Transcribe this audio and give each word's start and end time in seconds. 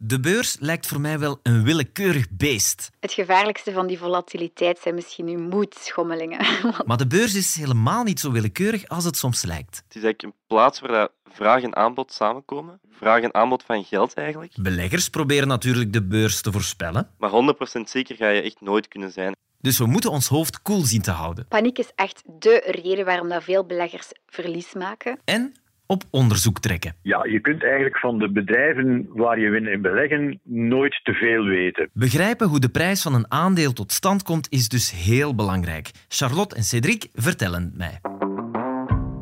De 0.00 0.20
beurs 0.20 0.56
lijkt 0.60 0.86
voor 0.86 1.00
mij 1.00 1.18
wel 1.18 1.40
een 1.42 1.64
willekeurig 1.64 2.26
beest. 2.30 2.90
Het 3.00 3.12
gevaarlijkste 3.12 3.72
van 3.72 3.86
die 3.86 3.98
volatiliteit 3.98 4.78
zijn 4.78 4.94
misschien 4.94 5.28
uw 5.28 5.38
moedschommelingen. 5.38 6.46
Maar 6.86 6.96
de 6.96 7.06
beurs 7.06 7.34
is 7.34 7.54
helemaal 7.54 8.04
niet 8.04 8.20
zo 8.20 8.30
willekeurig 8.30 8.88
als 8.88 9.04
het 9.04 9.16
soms 9.16 9.42
lijkt. 9.44 9.76
Het 9.76 9.96
is 9.96 10.02
eigenlijk 10.02 10.22
een 10.22 10.34
plaats 10.46 10.80
waar 10.80 10.90
dat 10.90 11.10
vraag 11.32 11.62
en 11.62 11.76
aanbod 11.76 12.12
samenkomen. 12.12 12.80
Vraag 12.90 13.22
en 13.22 13.34
aanbod 13.34 13.62
van 13.62 13.84
geld 13.84 14.14
eigenlijk. 14.14 14.52
Beleggers 14.60 15.08
proberen 15.08 15.48
natuurlijk 15.48 15.92
de 15.92 16.02
beurs 16.02 16.40
te 16.40 16.52
voorspellen. 16.52 17.10
Maar 17.18 17.30
100% 17.78 17.80
zeker 17.84 18.16
ga 18.16 18.28
je 18.28 18.42
echt 18.42 18.60
nooit 18.60 18.88
kunnen 18.88 19.12
zijn. 19.12 19.36
Dus 19.60 19.78
we 19.78 19.86
moeten 19.86 20.10
ons 20.10 20.28
hoofd 20.28 20.62
koel 20.62 20.82
zien 20.82 21.02
te 21.02 21.10
houden. 21.10 21.46
Paniek 21.48 21.78
is 21.78 21.90
echt 21.94 22.22
dé 22.38 22.60
reden 22.64 23.04
waarom 23.04 23.28
dat 23.28 23.44
veel 23.44 23.64
beleggers 23.64 24.08
verlies 24.26 24.72
maken. 24.72 25.18
En 25.24 25.54
op 25.88 26.02
onderzoek 26.10 26.58
trekken. 26.58 26.94
Ja, 27.02 27.24
je 27.24 27.40
kunt 27.40 27.62
eigenlijk 27.62 27.98
van 27.98 28.18
de 28.18 28.32
bedrijven 28.32 29.08
waar 29.14 29.40
je 29.40 29.70
in 29.70 29.82
beleggen 29.82 30.40
nooit 30.42 31.00
te 31.02 31.12
veel 31.12 31.44
weten. 31.44 31.90
Begrijpen 31.92 32.48
hoe 32.48 32.60
de 32.60 32.68
prijs 32.68 33.02
van 33.02 33.14
een 33.14 33.30
aandeel 33.32 33.72
tot 33.72 33.92
stand 33.92 34.22
komt 34.22 34.46
is 34.50 34.68
dus 34.68 35.04
heel 35.04 35.34
belangrijk. 35.34 35.90
Charlotte 36.08 36.54
en 36.54 36.62
Cédric 36.62 37.08
vertellen 37.14 37.62
het 37.62 37.76
mij. 37.76 38.00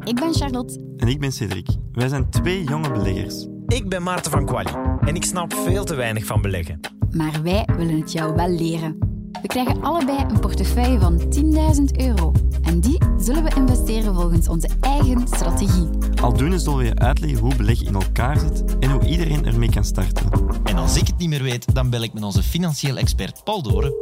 Ik 0.04 0.14
ben 0.14 0.34
Charlotte. 0.34 0.94
En 0.96 1.08
ik 1.08 1.20
ben 1.20 1.32
Cedric. 1.32 1.66
Wij 1.92 2.08
zijn 2.08 2.30
twee 2.30 2.64
jonge 2.64 2.90
beleggers. 2.90 3.48
Ik 3.66 3.88
ben 3.88 4.02
Maarten 4.02 4.30
van 4.30 4.46
Quali 4.46 4.70
en 5.00 5.14
ik 5.14 5.24
snap 5.24 5.52
veel 5.52 5.84
te 5.84 5.94
weinig 5.94 6.24
van 6.24 6.42
beleggen. 6.42 6.80
Maar 7.10 7.42
wij 7.42 7.68
willen 7.76 8.00
het 8.00 8.12
jou 8.12 8.34
wel 8.34 8.48
leren. 8.48 8.98
We 9.42 9.48
krijgen 9.48 9.82
allebei 9.82 10.18
een 10.18 10.40
portefeuille 10.40 10.98
van 10.98 11.20
10.000 11.20 12.06
euro. 12.06 12.32
En 12.66 12.80
die 12.80 12.98
zullen 13.18 13.44
we 13.44 13.54
investeren 13.56 14.14
volgens 14.14 14.48
onze 14.48 14.68
eigen 14.80 15.26
strategie. 15.28 15.88
Aldoende 16.22 16.58
zullen 16.58 16.78
we 16.78 16.84
je 16.84 16.94
uitleggen 16.94 17.38
hoe 17.38 17.54
beleggen 17.56 17.86
in 17.86 17.94
elkaar 17.94 18.38
zit 18.38 18.78
en 18.78 18.90
hoe 18.90 19.04
iedereen 19.04 19.46
ermee 19.46 19.70
kan 19.70 19.84
starten. 19.84 20.30
En 20.64 20.76
als 20.76 20.96
ik 20.96 21.06
het 21.06 21.18
niet 21.18 21.28
meer 21.28 21.42
weet, 21.42 21.74
dan 21.74 21.90
bel 21.90 22.02
ik 22.02 22.12
met 22.12 22.22
onze 22.22 22.42
financieel 22.42 22.96
expert 22.96 23.44
Paul 23.44 23.62
Doren. 23.62 23.92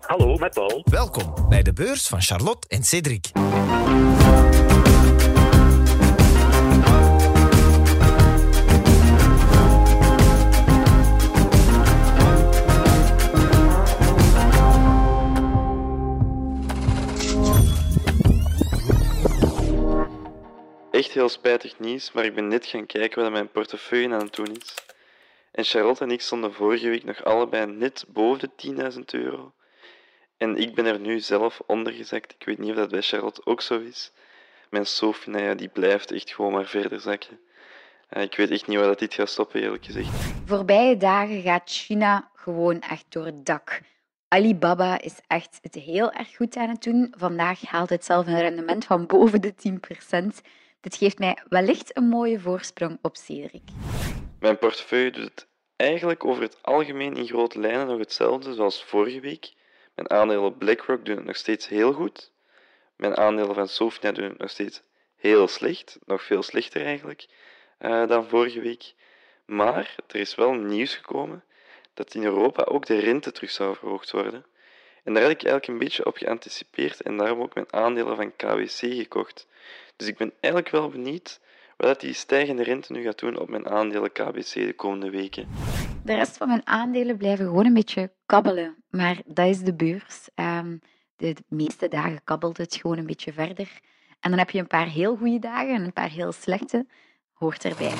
Hallo, 0.00 0.36
met 0.36 0.54
Paul. 0.54 0.82
Welkom 0.84 1.34
bij 1.48 1.62
de 1.62 1.72
beurs 1.72 2.06
van 2.06 2.20
Charlotte 2.20 2.68
en 2.68 2.82
Cédric. 2.82 3.30
Heel 21.22 21.30
spijtig 21.30 21.78
nieuws, 21.78 22.12
maar 22.12 22.24
ik 22.24 22.34
ben 22.34 22.48
net 22.48 22.66
gaan 22.66 22.86
kijken 22.86 23.22
wat 23.22 23.32
mijn 23.32 23.50
portefeuille 23.50 24.14
aan 24.14 24.24
het 24.24 24.34
doen 24.34 24.56
is. 24.60 24.74
En 25.52 25.64
Charlotte 25.64 26.04
en 26.04 26.10
ik 26.10 26.20
stonden 26.20 26.52
vorige 26.52 26.88
week 26.88 27.04
nog 27.04 27.24
allebei 27.24 27.66
net 27.66 28.04
boven 28.08 28.50
de 28.56 28.92
10.000 28.94 29.00
euro. 29.04 29.52
En 30.36 30.56
ik 30.56 30.74
ben 30.74 30.86
er 30.86 31.00
nu 31.00 31.20
zelf 31.20 31.60
onder 31.66 31.92
gezakt. 31.92 32.34
Ik 32.38 32.46
weet 32.46 32.58
niet 32.58 32.70
of 32.70 32.76
dat 32.76 32.90
bij 32.90 33.02
Charlotte 33.02 33.40
ook 33.44 33.60
zo 33.60 33.78
is. 33.78 34.12
Mijn 34.70 34.86
Sophie, 34.86 35.32
nou 35.32 35.44
ja, 35.44 35.54
die 35.54 35.68
blijft 35.68 36.10
echt 36.10 36.34
gewoon 36.34 36.52
maar 36.52 36.66
verder 36.66 37.00
zakken. 37.00 37.40
Ik 38.10 38.36
weet 38.36 38.50
echt 38.50 38.66
niet 38.66 38.78
waar 38.78 38.86
dat 38.86 38.98
dit 38.98 39.14
gaat 39.14 39.28
stoppen, 39.28 39.62
eerlijk 39.62 39.84
gezegd. 39.84 40.08
Voorbije 40.44 40.96
dagen 40.96 41.42
gaat 41.42 41.70
China 41.70 42.30
gewoon 42.34 42.80
echt 42.80 43.04
door 43.08 43.24
het 43.24 43.46
dak. 43.46 43.80
Alibaba 44.28 45.00
is 45.00 45.20
echt 45.26 45.58
het 45.60 45.74
heel 45.74 46.12
erg 46.12 46.36
goed 46.36 46.56
aan 46.56 46.68
het 46.68 46.82
doen. 46.82 47.14
Vandaag 47.18 47.60
haalt 47.60 47.90
het 47.90 48.04
zelf 48.04 48.26
een 48.26 48.40
rendement 48.40 48.84
van 48.84 49.06
boven 49.06 49.40
de 49.40 49.54
10%. 49.54 50.42
Dit 50.82 50.96
geeft 50.96 51.18
mij 51.18 51.38
wellicht 51.48 51.96
een 51.96 52.08
mooie 52.08 52.40
voorsprong 52.40 52.98
op 53.02 53.16
Cedric. 53.16 53.62
Mijn 54.40 54.58
portefeuille 54.58 55.10
doet 55.10 55.24
het 55.24 55.46
eigenlijk 55.76 56.24
over 56.24 56.42
het 56.42 56.58
algemeen 56.62 57.16
in 57.16 57.26
grote 57.26 57.60
lijnen 57.60 57.86
nog 57.86 57.98
hetzelfde 57.98 58.54
zoals 58.54 58.84
vorige 58.84 59.20
week. 59.20 59.52
Mijn 59.94 60.10
aandelen 60.10 60.58
BlackRock 60.58 61.04
doen 61.04 61.16
het 61.16 61.24
nog 61.24 61.36
steeds 61.36 61.68
heel 61.68 61.92
goed. 61.92 62.32
Mijn 62.96 63.16
aandelen 63.16 63.54
van 63.54 63.68
Sofia 63.68 64.12
doen 64.12 64.28
het 64.28 64.38
nog 64.38 64.50
steeds 64.50 64.82
heel 65.16 65.48
slecht, 65.48 65.98
nog 66.04 66.22
veel 66.22 66.42
slechter 66.42 66.84
eigenlijk 66.84 67.26
eh, 67.78 68.06
dan 68.06 68.28
vorige 68.28 68.60
week. 68.60 68.94
Maar 69.44 69.96
er 70.06 70.20
is 70.20 70.34
wel 70.34 70.52
nieuws 70.52 70.94
gekomen 70.94 71.44
dat 71.94 72.14
in 72.14 72.24
Europa 72.24 72.62
ook 72.62 72.86
de 72.86 72.98
rente 72.98 73.32
terug 73.32 73.50
zou 73.50 73.76
verhoogd 73.76 74.10
worden. 74.10 74.46
En 75.04 75.14
daar 75.14 75.22
had 75.22 75.32
ik 75.32 75.44
eigenlijk 75.44 75.66
een 75.66 75.86
beetje 75.86 76.06
op 76.06 76.16
geanticipeerd 76.16 77.02
en 77.02 77.16
daarom 77.16 77.40
ook 77.40 77.54
mijn 77.54 77.72
aandelen 77.72 78.16
van 78.16 78.36
KWC 78.36 78.78
gekocht. 78.78 79.46
Dus 80.02 80.10
ik 80.10 80.16
ben 80.16 80.32
eigenlijk 80.40 80.72
wel 80.72 80.88
benieuwd 80.88 81.40
wat 81.76 81.86
dat 81.86 82.00
die 82.00 82.12
stijgende 82.12 82.62
rente 82.62 82.92
nu 82.92 83.02
gaat 83.02 83.18
doen 83.18 83.38
op 83.38 83.48
mijn 83.48 83.68
aandelen 83.68 84.12
KBC 84.12 84.52
de 84.52 84.72
komende 84.76 85.10
weken. 85.10 85.48
De 86.04 86.14
rest 86.14 86.36
van 86.36 86.48
mijn 86.48 86.66
aandelen 86.66 87.16
blijven 87.16 87.44
gewoon 87.44 87.66
een 87.66 87.74
beetje 87.74 88.12
kabbelen. 88.26 88.84
Maar 88.90 89.20
dat 89.26 89.48
is 89.48 89.58
de 89.58 89.74
beurs. 89.74 90.28
Ehm, 90.34 90.76
de 91.16 91.36
meeste 91.48 91.88
dagen 91.88 92.24
kabbelt 92.24 92.56
het 92.56 92.76
gewoon 92.76 92.98
een 92.98 93.06
beetje 93.06 93.32
verder. 93.32 93.80
En 94.20 94.30
dan 94.30 94.38
heb 94.38 94.50
je 94.50 94.58
een 94.58 94.66
paar 94.66 94.88
heel 94.88 95.16
goede 95.16 95.38
dagen 95.38 95.74
en 95.74 95.84
een 95.84 95.92
paar 95.92 96.10
heel 96.10 96.32
slechte. 96.32 96.86
Hoort 97.32 97.64
erbij. 97.64 97.94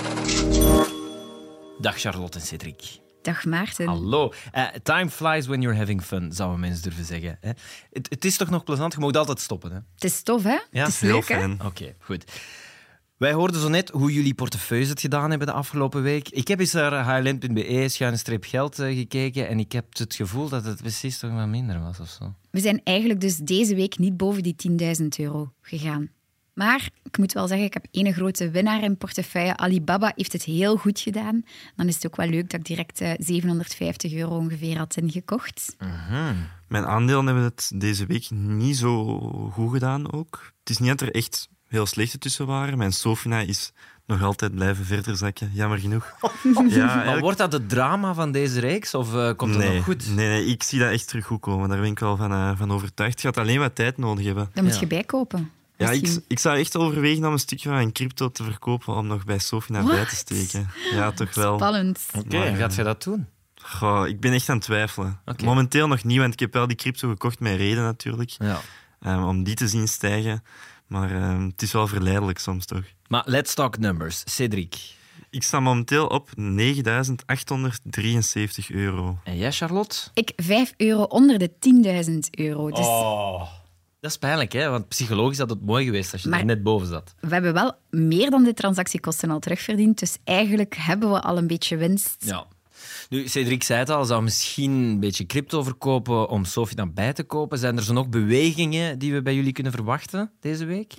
Dag 1.79 2.01
Charlotte 2.01 2.39
en 2.39 2.45
Cédric. 2.45 3.02
Dag 3.23 3.45
Maarten. 3.45 3.87
Hallo. 3.87 4.33
Eh, 4.53 4.67
time 4.83 5.11
flies 5.11 5.47
when 5.47 5.61
you're 5.61 5.79
having 5.79 6.03
fun, 6.03 6.33
zouden 6.33 6.61
mensen 6.61 6.83
durven 6.83 7.05
zeggen. 7.05 7.39
Hè? 7.41 7.51
Het, 7.93 8.11
het 8.11 8.25
is 8.25 8.37
toch 8.37 8.51
nog 8.51 8.65
plezant? 8.65 8.93
Je 8.93 8.99
mag 8.99 9.13
altijd 9.13 9.41
stoppen. 9.41 9.71
Hè? 9.73 9.79
Het 9.95 10.05
is 10.05 10.23
tof, 10.23 10.43
hè? 10.43 10.59
Ja, 10.71 10.85
het 10.85 10.89
is 10.89 11.01
Heel 11.01 11.13
leuk, 11.13 11.29
hè? 11.29 11.67
Oké, 11.67 11.95
goed. 11.99 12.25
Wij 13.23 13.33
hoorden 13.33 13.61
zo 13.61 13.69
net 13.69 13.89
hoe 13.89 14.13
jullie 14.13 14.35
portefeuilles 14.35 14.89
het 14.89 15.01
gedaan 15.01 15.31
hebben 15.31 15.49
de 15.49 15.53
afgelopen 15.53 16.03
week. 16.03 16.29
Ik 16.29 16.49
heb 16.49 16.61
eens 16.61 16.73
naar 16.73 17.05
hln.be 17.05 17.89
schuine 17.89 18.17
streep 18.17 18.45
geld 18.45 18.79
eh, 18.79 18.97
gekeken 18.97 19.49
en 19.49 19.59
ik 19.59 19.73
heb 19.73 19.85
het 19.99 20.15
gevoel 20.15 20.49
dat 20.49 20.65
het 20.65 20.81
precies 20.81 21.19
toch 21.19 21.33
wat 21.33 21.47
minder 21.47 21.81
was 21.81 22.01
of 22.01 22.09
zo. 22.09 22.35
We 22.51 22.61
zijn 22.61 22.81
eigenlijk 22.85 23.21
dus 23.21 23.37
deze 23.37 23.75
week 23.75 23.99
niet 23.99 24.17
boven 24.17 24.43
die 24.43 24.55
10.000 25.01 25.07
euro 25.17 25.53
gegaan. 25.61 26.11
Maar 26.55 26.89
ik 27.05 27.19
moet 27.19 27.33
wel 27.33 27.47
zeggen, 27.47 27.67
ik 27.67 27.73
heb 27.75 27.87
één 27.91 28.13
grote 28.15 28.51
winnaar 28.51 28.83
in 28.83 28.97
portefeuille. 28.97 29.57
Alibaba 29.57 30.13
heeft 30.17 30.33
het 30.33 30.43
heel 30.45 30.77
goed 30.77 31.01
gedaan. 31.01 31.45
Dan 31.77 31.89
is 31.89 31.95
het 31.95 32.07
ook 32.07 32.17
wel 32.17 32.29
leuk 32.29 32.51
dat 32.51 32.61
ik 32.61 32.67
direct 32.67 33.01
eh, 33.01 33.11
750 33.19 34.13
euro 34.13 34.37
ongeveer 34.37 34.79
had 34.79 34.97
ingekocht. 34.97 35.77
Mijn 36.69 36.85
aandelen 36.87 37.27
hebben 37.27 37.45
het 37.45 37.73
deze 37.75 38.07
week 38.07 38.31
niet 38.31 38.77
zo 38.77 39.19
goed 39.53 39.73
gedaan 39.73 40.13
ook. 40.13 40.53
Het 40.61 40.71
is 40.71 40.79
niet 40.79 40.89
dat 40.89 41.01
er 41.01 41.15
echt 41.15 41.49
heel 41.69 41.87
slechte 41.87 42.19
tussen 42.19 42.47
waren. 42.47 42.79
Mijn 42.79 42.93
Sofina 42.93 43.39
is 43.41 43.73
nog 44.07 44.23
altijd 44.23 44.55
blijven 44.55 44.85
verder 44.85 45.17
zakken, 45.17 45.51
jammer 45.55 45.79
genoeg. 45.79 46.15
Ja, 46.69 47.05
Maar 47.05 47.21
wordt 47.21 47.39
dat 47.39 47.53
het 47.53 47.69
drama 47.69 48.15
van 48.15 48.33
deze 48.33 48.61
reeks 48.61 48.95
of 48.95 49.15
eh, 49.15 49.31
komt 49.37 49.55
het 49.55 49.65
nee, 49.65 49.75
nog 49.77 49.85
goed? 49.85 50.07
Nee, 50.15 50.29
nee, 50.29 50.47
ik 50.47 50.63
zie 50.63 50.79
dat 50.79 50.91
echt 50.91 51.09
terug 51.09 51.25
goed 51.27 51.41
komen. 51.41 51.69
Daar 51.69 51.81
ben 51.81 51.91
ik 51.91 51.99
wel 51.99 52.17
van, 52.17 52.33
eh, 52.33 52.53
van 52.57 52.73
overtuigd. 52.73 53.13
Het 53.13 53.21
gaat 53.35 53.45
alleen 53.45 53.59
wat 53.59 53.75
tijd 53.75 53.99
nodig 53.99 54.25
hebben. 54.25 54.51
Dan 54.55 54.65
moet 54.65 54.75
Ja. 54.75 54.81
je 54.81 54.87
bijkopen. 54.87 55.51
Ja, 55.83 55.91
ik, 55.91 56.21
ik 56.29 56.39
zou 56.39 56.59
echt 56.59 56.77
overwegen 56.77 57.25
om 57.25 57.33
een 57.33 57.39
stukje 57.39 57.69
van 57.69 57.77
mijn 57.77 57.93
crypto 57.93 58.31
te 58.31 58.45
verkopen 58.45 58.95
om 58.95 59.07
nog 59.07 59.25
bij 59.25 59.39
Sofina 59.39 59.81
bij 59.83 59.91
te 59.91 59.97
What? 59.97 60.11
steken. 60.11 60.71
Ja, 60.93 61.13
toch 61.13 61.35
wel. 61.35 61.57
Spannend. 61.57 62.01
Oké, 62.19 62.55
gaat 62.57 62.75
je 62.75 62.83
dat 62.83 63.03
doen? 63.03 63.27
Goh, 63.63 64.09
ik 64.09 64.21
ben 64.21 64.33
echt 64.33 64.49
aan 64.49 64.57
het 64.57 64.65
twijfelen. 64.65 65.21
Momenteel 65.45 65.89
nog 65.89 66.05
niet, 66.05 66.19
want 66.19 66.33
ik 66.33 66.41
heb 66.41 66.53
wel 66.53 66.67
die 66.67 66.77
crypto 66.77 67.09
gekocht 67.09 67.41
met 67.41 67.57
reden 67.57 67.83
natuurlijk. 67.83 68.31
Ja. 68.39 68.61
eh, 69.01 69.27
om 69.29 69.43
die 69.45 69.55
te 69.55 69.69
zien 69.69 69.89
stijgen. 69.89 70.43
Maar 70.87 71.11
eh, 71.11 71.45
het 71.45 71.63
is 71.63 71.73
wel 71.73 71.87
verleidelijk 71.87 72.39
soms 72.39 72.67
toch. 72.67 72.83
Maar 73.09 73.23
let's 73.27 73.55
talk 73.55 73.79
numbers. 73.79 74.23
Cédric. 74.25 74.77
Ik 75.31 75.43
sta 75.43 75.61
momenteel 75.61 76.07
op 76.07 76.29
9.873 76.41 76.45
euro. 78.69 79.19
En 79.25 79.37
jij, 79.37 79.53
Charlotte? 79.53 79.97
Ik 80.15 80.33
5 80.37 80.75
euro 80.77 81.03
onder 81.03 81.39
de 81.39 81.51
10.000 82.11 82.19
euro. 82.31 82.71
Dus 82.71 82.87
Oh. 82.87 83.43
Dat 84.03 84.11
is 84.11 84.17
pijnlijk, 84.19 84.53
hè? 84.53 84.69
want 84.69 84.89
psychologisch 84.89 85.39
had 85.39 85.51
het 85.51 85.65
mooi 85.65 85.85
geweest 85.85 86.13
als 86.13 86.23
je 86.23 86.29
Maar- 86.29 86.39
er 86.39 86.45
net 86.45 86.63
boven 86.63 86.87
zat. 86.87 87.15
we 87.21 87.29
hebben 87.33 87.53
wel 87.53 87.73
meer 87.91 88.31
dan 88.31 88.45
de 88.45 88.55
transactiekosten 88.55 89.31
al 89.31 89.39
terugverdiend. 89.39 89.99
Dus 89.99 90.17
eigenlijk 90.25 90.75
hebben 90.79 91.11
we 91.13 91.21
al 91.21 91.39
een 91.39 91.47
beetje 91.47 91.77
winst. 91.77 92.15
Ja. 92.19 92.47
Nu, 93.09 93.29
Cedric 93.29 93.63
zei 93.63 93.79
het 93.79 93.91
al, 93.91 94.05
zou 94.05 94.23
misschien 94.23 94.71
een 94.73 95.01
beetje 95.01 95.27
crypto 95.27 95.63
verkopen 95.63 96.29
om 96.29 96.45
Sophie 96.45 96.77
dan 96.77 96.95
bij 96.95 97.13
te 97.13 97.23
kopen. 97.23 97.59
Zijn 97.59 97.77
er 97.77 97.83
zo 97.83 97.93
nog 97.93 98.09
bewegingen 98.09 98.99
die 98.99 99.13
we 99.13 99.23
bij 99.23 99.35
jullie 99.35 99.53
kunnen 99.53 99.73
verwachten 99.73 100.31
deze 100.41 100.65
week? 100.65 100.95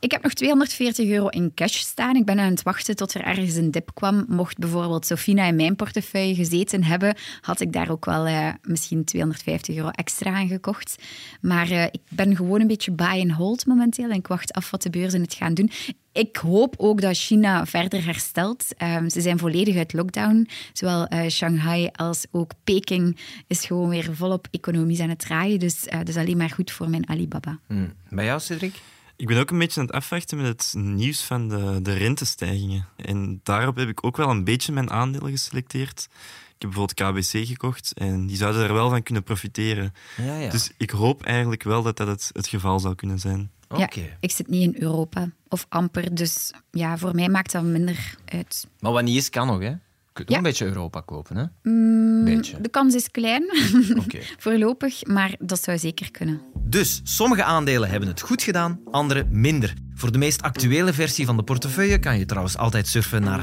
Ik 0.00 0.12
heb 0.12 0.22
nog 0.22 0.32
240 0.32 1.08
euro 1.08 1.28
in 1.28 1.52
cash 1.54 1.76
staan. 1.76 2.16
Ik 2.16 2.24
ben 2.24 2.38
aan 2.38 2.50
het 2.50 2.62
wachten 2.62 2.96
tot 2.96 3.14
er 3.14 3.22
ergens 3.22 3.54
een 3.54 3.70
dip 3.70 3.90
kwam. 3.94 4.24
Mocht 4.28 4.58
bijvoorbeeld 4.58 5.06
Sofina 5.06 5.44
in 5.44 5.56
mijn 5.56 5.76
portefeuille 5.76 6.34
gezeten 6.34 6.84
hebben, 6.84 7.14
had 7.40 7.60
ik 7.60 7.72
daar 7.72 7.90
ook 7.90 8.04
wel 8.04 8.26
eh, 8.26 8.48
misschien 8.62 9.04
250 9.04 9.76
euro 9.76 9.88
extra 9.88 10.34
aan 10.34 10.48
gekocht. 10.48 11.02
Maar 11.40 11.70
eh, 11.70 11.84
ik 11.84 12.00
ben 12.08 12.36
gewoon 12.36 12.60
een 12.60 12.66
beetje 12.66 12.90
buy 12.90 13.20
and 13.20 13.32
hold 13.32 13.66
momenteel 13.66 14.10
en 14.10 14.16
ik 14.16 14.26
wacht 14.26 14.52
af 14.52 14.70
wat 14.70 14.82
de 14.82 14.90
beurzen 14.90 15.20
het 15.20 15.34
gaan 15.34 15.54
doen. 15.54 15.70
Ik 16.12 16.36
hoop 16.36 16.74
ook 16.78 17.00
dat 17.00 17.16
China 17.16 17.66
verder 17.66 18.04
herstelt. 18.04 18.64
Ehm, 18.76 19.08
ze 19.08 19.20
zijn 19.20 19.38
volledig 19.38 19.76
uit 19.76 19.92
lockdown. 19.92 20.48
Zowel 20.72 21.06
eh, 21.06 21.28
Shanghai 21.28 21.88
als 21.92 22.26
ook 22.30 22.50
Peking 22.64 23.16
is 23.46 23.66
gewoon 23.66 23.88
weer 23.88 24.14
volop 24.14 24.48
economisch 24.50 25.00
aan 25.00 25.08
het 25.08 25.18
draaien. 25.18 25.58
Dus 25.58 25.84
dat 25.84 26.08
is 26.08 26.16
alleen 26.16 26.36
maar 26.36 26.50
goed 26.50 26.70
voor 26.70 26.90
mijn 26.90 27.08
Alibaba. 27.08 27.58
Hm. 27.66 27.88
Bij 28.08 28.24
jou, 28.24 28.40
Cedric? 28.40 28.74
Ik 29.18 29.26
ben 29.26 29.38
ook 29.38 29.50
een 29.50 29.58
beetje 29.58 29.80
aan 29.80 29.86
het 29.86 29.94
afwachten 29.94 30.36
met 30.36 30.46
het 30.46 30.74
nieuws 30.76 31.22
van 31.22 31.48
de, 31.48 31.78
de 31.82 31.92
rentestijgingen. 31.92 32.86
En 32.96 33.40
daarop 33.42 33.76
heb 33.76 33.88
ik 33.88 34.04
ook 34.04 34.16
wel 34.16 34.30
een 34.30 34.44
beetje 34.44 34.72
mijn 34.72 34.90
aandelen 34.90 35.30
geselecteerd. 35.30 36.08
Ik 36.54 36.64
heb 36.64 36.70
bijvoorbeeld 36.70 36.94
KBC 36.94 37.46
gekocht 37.46 37.92
en 37.94 38.26
die 38.26 38.36
zouden 38.36 38.62
er 38.62 38.72
wel 38.72 38.90
van 38.90 39.02
kunnen 39.02 39.22
profiteren. 39.22 39.92
Ja, 40.16 40.36
ja. 40.36 40.50
Dus 40.50 40.70
ik 40.76 40.90
hoop 40.90 41.22
eigenlijk 41.22 41.62
wel 41.62 41.82
dat 41.82 41.96
dat 41.96 42.06
het, 42.06 42.30
het 42.32 42.46
geval 42.46 42.80
zou 42.80 42.94
kunnen 42.94 43.18
zijn. 43.18 43.50
Oké. 43.68 44.00
Ja, 44.00 44.06
ik 44.20 44.30
zit 44.30 44.48
niet 44.48 44.74
in 44.74 44.82
Europa 44.82 45.30
of 45.48 45.66
amper, 45.68 46.14
dus 46.14 46.50
ja, 46.70 46.98
voor 46.98 47.14
mij 47.14 47.28
maakt 47.28 47.52
dat 47.52 47.62
minder 47.62 48.14
uit. 48.24 48.66
Maar 48.80 48.92
wat 48.92 49.02
niet 49.02 49.16
is, 49.16 49.30
kan 49.30 49.46
nog, 49.46 49.60
hè? 49.60 49.72
Je 50.18 50.24
kunt 50.24 50.28
nog 50.28 50.28
Ja. 50.28 50.36
een 50.36 50.42
beetje 50.42 50.64
Europa 50.66 51.00
kopen, 51.00 51.36
hè? 51.36 51.44
Mm, 51.70 52.24
Beetje. 52.24 52.60
De 52.60 52.68
kans 52.68 52.94
is 52.94 53.10
klein, 53.10 53.42
Oké. 54.04 54.18
voorlopig, 54.44 55.06
maar 55.06 55.34
dat 55.38 55.62
zou 55.64 55.78
zeker 55.78 56.10
kunnen. 56.10 56.40
Dus 56.64 57.00
sommige 57.04 57.42
aandelen 57.44 57.88
hebben 57.90 58.08
het 58.08 58.20
goed 58.20 58.42
gedaan, 58.42 58.80
andere 58.90 59.26
minder. 59.30 59.74
Voor 59.94 60.12
de 60.12 60.18
meest 60.18 60.42
actuele 60.42 60.92
versie 60.92 61.26
van 61.26 61.36
de 61.36 61.42
portefeuille 61.42 61.98
kan 61.98 62.18
je 62.18 62.24
trouwens 62.26 62.56
altijd 62.56 62.86
surfen 62.86 63.22
naar 63.22 63.40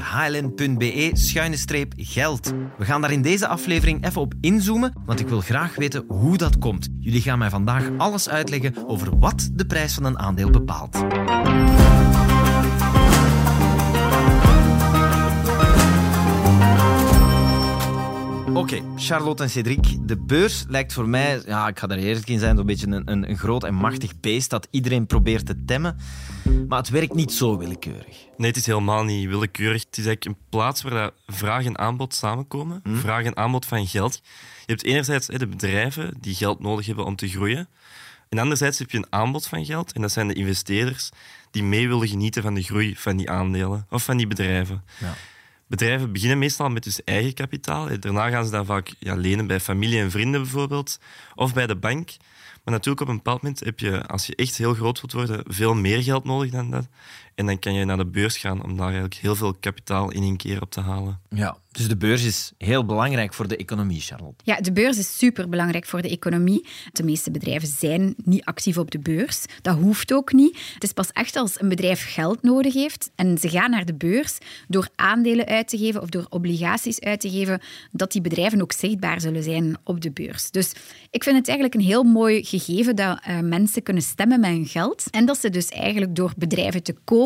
hln.be-geld. 1.06 2.52
We 2.78 2.84
gaan 2.84 3.00
daar 3.00 3.12
in 3.12 3.22
deze 3.22 3.46
aflevering 3.46 4.06
even 4.06 4.20
op 4.20 4.34
inzoomen, 4.40 4.92
want 5.06 5.20
ik 5.20 5.28
wil 5.28 5.40
graag 5.40 5.74
weten 5.76 6.04
hoe 6.08 6.36
dat 6.36 6.58
komt. 6.58 6.88
Jullie 7.00 7.22
gaan 7.22 7.38
mij 7.38 7.50
vandaag 7.50 7.88
alles 7.96 8.28
uitleggen 8.28 8.74
over 8.88 9.18
wat 9.18 9.48
de 9.52 9.66
prijs 9.66 9.94
van 9.94 10.04
een 10.04 10.18
aandeel 10.18 10.50
bepaalt. 10.50 11.04
Oké, 18.76 18.84
Charlotte 18.96 19.42
en 19.42 19.50
Cedric. 19.50 20.08
De 20.08 20.16
beurs 20.16 20.64
lijkt 20.68 20.92
voor 20.92 21.08
mij, 21.08 21.42
ja, 21.46 21.68
ik 21.68 21.78
ga 21.78 21.88
er 21.88 21.98
eerlijk 21.98 22.28
in 22.28 22.38
zijn, 22.38 22.56
zo'n 22.56 22.66
beetje 22.66 22.86
een, 22.86 23.10
een, 23.10 23.30
een 23.30 23.38
groot 23.38 23.64
en 23.64 23.74
machtig 23.74 24.20
beest 24.20 24.50
dat 24.50 24.68
iedereen 24.70 25.06
probeert 25.06 25.46
te 25.46 25.64
temmen. 25.64 25.96
Maar 26.68 26.78
het 26.78 26.88
werkt 26.88 27.14
niet 27.14 27.32
zo 27.32 27.58
willekeurig. 27.58 28.26
Nee, 28.36 28.48
het 28.48 28.56
is 28.56 28.66
helemaal 28.66 29.04
niet 29.04 29.28
willekeurig. 29.28 29.84
Het 29.84 29.98
is 29.98 30.06
eigenlijk 30.06 30.24
een 30.24 30.46
plaats 30.48 30.82
waar 30.82 31.10
vraag 31.26 31.64
en 31.64 31.78
aanbod 31.78 32.14
samenkomen. 32.14 32.82
Vraag 32.84 33.24
en 33.24 33.36
aanbod 33.36 33.66
van 33.66 33.86
geld. 33.86 34.20
Je 34.66 34.72
hebt 34.72 34.84
enerzijds 34.84 35.26
hè, 35.26 35.38
de 35.38 35.46
bedrijven 35.46 36.14
die 36.20 36.34
geld 36.34 36.60
nodig 36.60 36.86
hebben 36.86 37.04
om 37.04 37.16
te 37.16 37.28
groeien. 37.28 37.68
En 38.28 38.38
anderzijds 38.38 38.78
heb 38.78 38.90
je 38.90 38.98
een 38.98 39.12
aanbod 39.12 39.46
van 39.46 39.64
geld. 39.64 39.92
En 39.92 40.00
dat 40.00 40.12
zijn 40.12 40.28
de 40.28 40.34
investeerders 40.34 41.10
die 41.50 41.62
mee 41.62 41.88
willen 41.88 42.08
genieten 42.08 42.42
van 42.42 42.54
de 42.54 42.62
groei 42.62 42.96
van 42.96 43.16
die 43.16 43.30
aandelen 43.30 43.86
of 43.90 44.04
van 44.04 44.16
die 44.16 44.26
bedrijven. 44.26 44.84
Ja. 44.98 45.14
Bedrijven 45.66 46.12
beginnen 46.12 46.38
meestal 46.38 46.68
met 46.68 46.84
dus 46.84 47.04
eigen 47.04 47.34
kapitaal. 47.34 47.88
hè. 47.88 47.98
Daarna 47.98 48.28
gaan 48.30 48.44
ze 48.44 48.50
dan 48.50 48.66
vaak 48.66 48.94
ja, 48.98 49.14
lenen 49.14 49.46
bij 49.46 49.60
familie 49.60 50.00
en 50.00 50.10
vrienden 50.10 50.42
bijvoorbeeld. 50.42 51.00
Of 51.34 51.54
bij 51.54 51.66
de 51.66 51.76
bank. 51.76 52.10
Maar 52.64 52.74
natuurlijk 52.74 53.00
op 53.00 53.08
een 53.08 53.16
bepaald 53.16 53.42
moment 53.42 53.60
heb 53.64 53.80
je, 53.80 54.06
als 54.06 54.26
je 54.26 54.34
echt 54.34 54.56
heel 54.56 54.74
groot 54.74 55.00
wilt 55.00 55.12
worden, 55.12 55.44
veel 55.46 55.74
meer 55.74 56.02
geld 56.02 56.24
nodig 56.24 56.50
dan 56.50 56.70
dat. 56.70 56.88
En 57.36 57.46
dan 57.46 57.58
kan 57.58 57.74
je 57.74 57.84
naar 57.84 57.96
de 57.96 58.06
beurs 58.06 58.36
gaan 58.36 58.64
om 58.64 58.76
daar 58.76 58.86
eigenlijk 58.86 59.14
heel 59.14 59.36
veel 59.36 59.54
kapitaal 59.54 60.10
in 60.10 60.22
één 60.22 60.36
keer 60.36 60.62
op 60.62 60.70
te 60.70 60.80
halen. 60.80 61.20
Ja, 61.28 61.56
dus 61.70 61.88
de 61.88 61.96
beurs 61.96 62.24
is 62.24 62.52
heel 62.58 62.84
belangrijk 62.84 63.34
voor 63.34 63.48
de 63.48 63.56
economie, 63.56 64.00
Charlotte. 64.00 64.44
Ja, 64.44 64.60
de 64.60 64.72
beurs 64.72 64.98
is 64.98 65.18
superbelangrijk 65.18 65.86
voor 65.86 66.02
de 66.02 66.08
economie. 66.08 66.66
De 66.92 67.02
meeste 67.02 67.30
bedrijven 67.30 67.68
zijn 67.68 68.14
niet 68.24 68.44
actief 68.44 68.78
op 68.78 68.90
de 68.90 68.98
beurs. 68.98 69.44
Dat 69.62 69.78
hoeft 69.78 70.12
ook 70.12 70.32
niet. 70.32 70.58
Het 70.74 70.82
is 70.82 70.92
pas 70.92 71.12
echt 71.12 71.36
als 71.36 71.60
een 71.60 71.68
bedrijf 71.68 72.12
geld 72.12 72.42
nodig 72.42 72.74
heeft 72.74 73.10
en 73.14 73.38
ze 73.38 73.48
gaan 73.48 73.70
naar 73.70 73.84
de 73.84 73.94
beurs 73.94 74.38
door 74.68 74.88
aandelen 74.94 75.46
uit 75.46 75.68
te 75.68 75.78
geven 75.78 76.02
of 76.02 76.08
door 76.08 76.26
obligaties 76.28 77.00
uit 77.00 77.20
te 77.20 77.30
geven, 77.30 77.60
dat 77.90 78.12
die 78.12 78.20
bedrijven 78.20 78.62
ook 78.62 78.72
zichtbaar 78.72 79.20
zullen 79.20 79.42
zijn 79.42 79.76
op 79.84 80.00
de 80.00 80.10
beurs. 80.10 80.50
Dus 80.50 80.72
ik 81.10 81.22
vind 81.22 81.36
het 81.36 81.48
eigenlijk 81.48 81.78
een 81.78 81.86
heel 81.86 82.04
mooi 82.04 82.44
gegeven 82.44 82.96
dat 82.96 83.20
eh, 83.22 83.40
mensen 83.40 83.82
kunnen 83.82 84.02
stemmen 84.02 84.40
met 84.40 84.50
hun 84.50 84.66
geld 84.66 85.04
en 85.10 85.26
dat 85.26 85.38
ze 85.38 85.50
dus 85.50 85.68
eigenlijk 85.68 86.16
door 86.16 86.32
bedrijven 86.36 86.82
te 86.82 86.94
kopen 87.04 87.24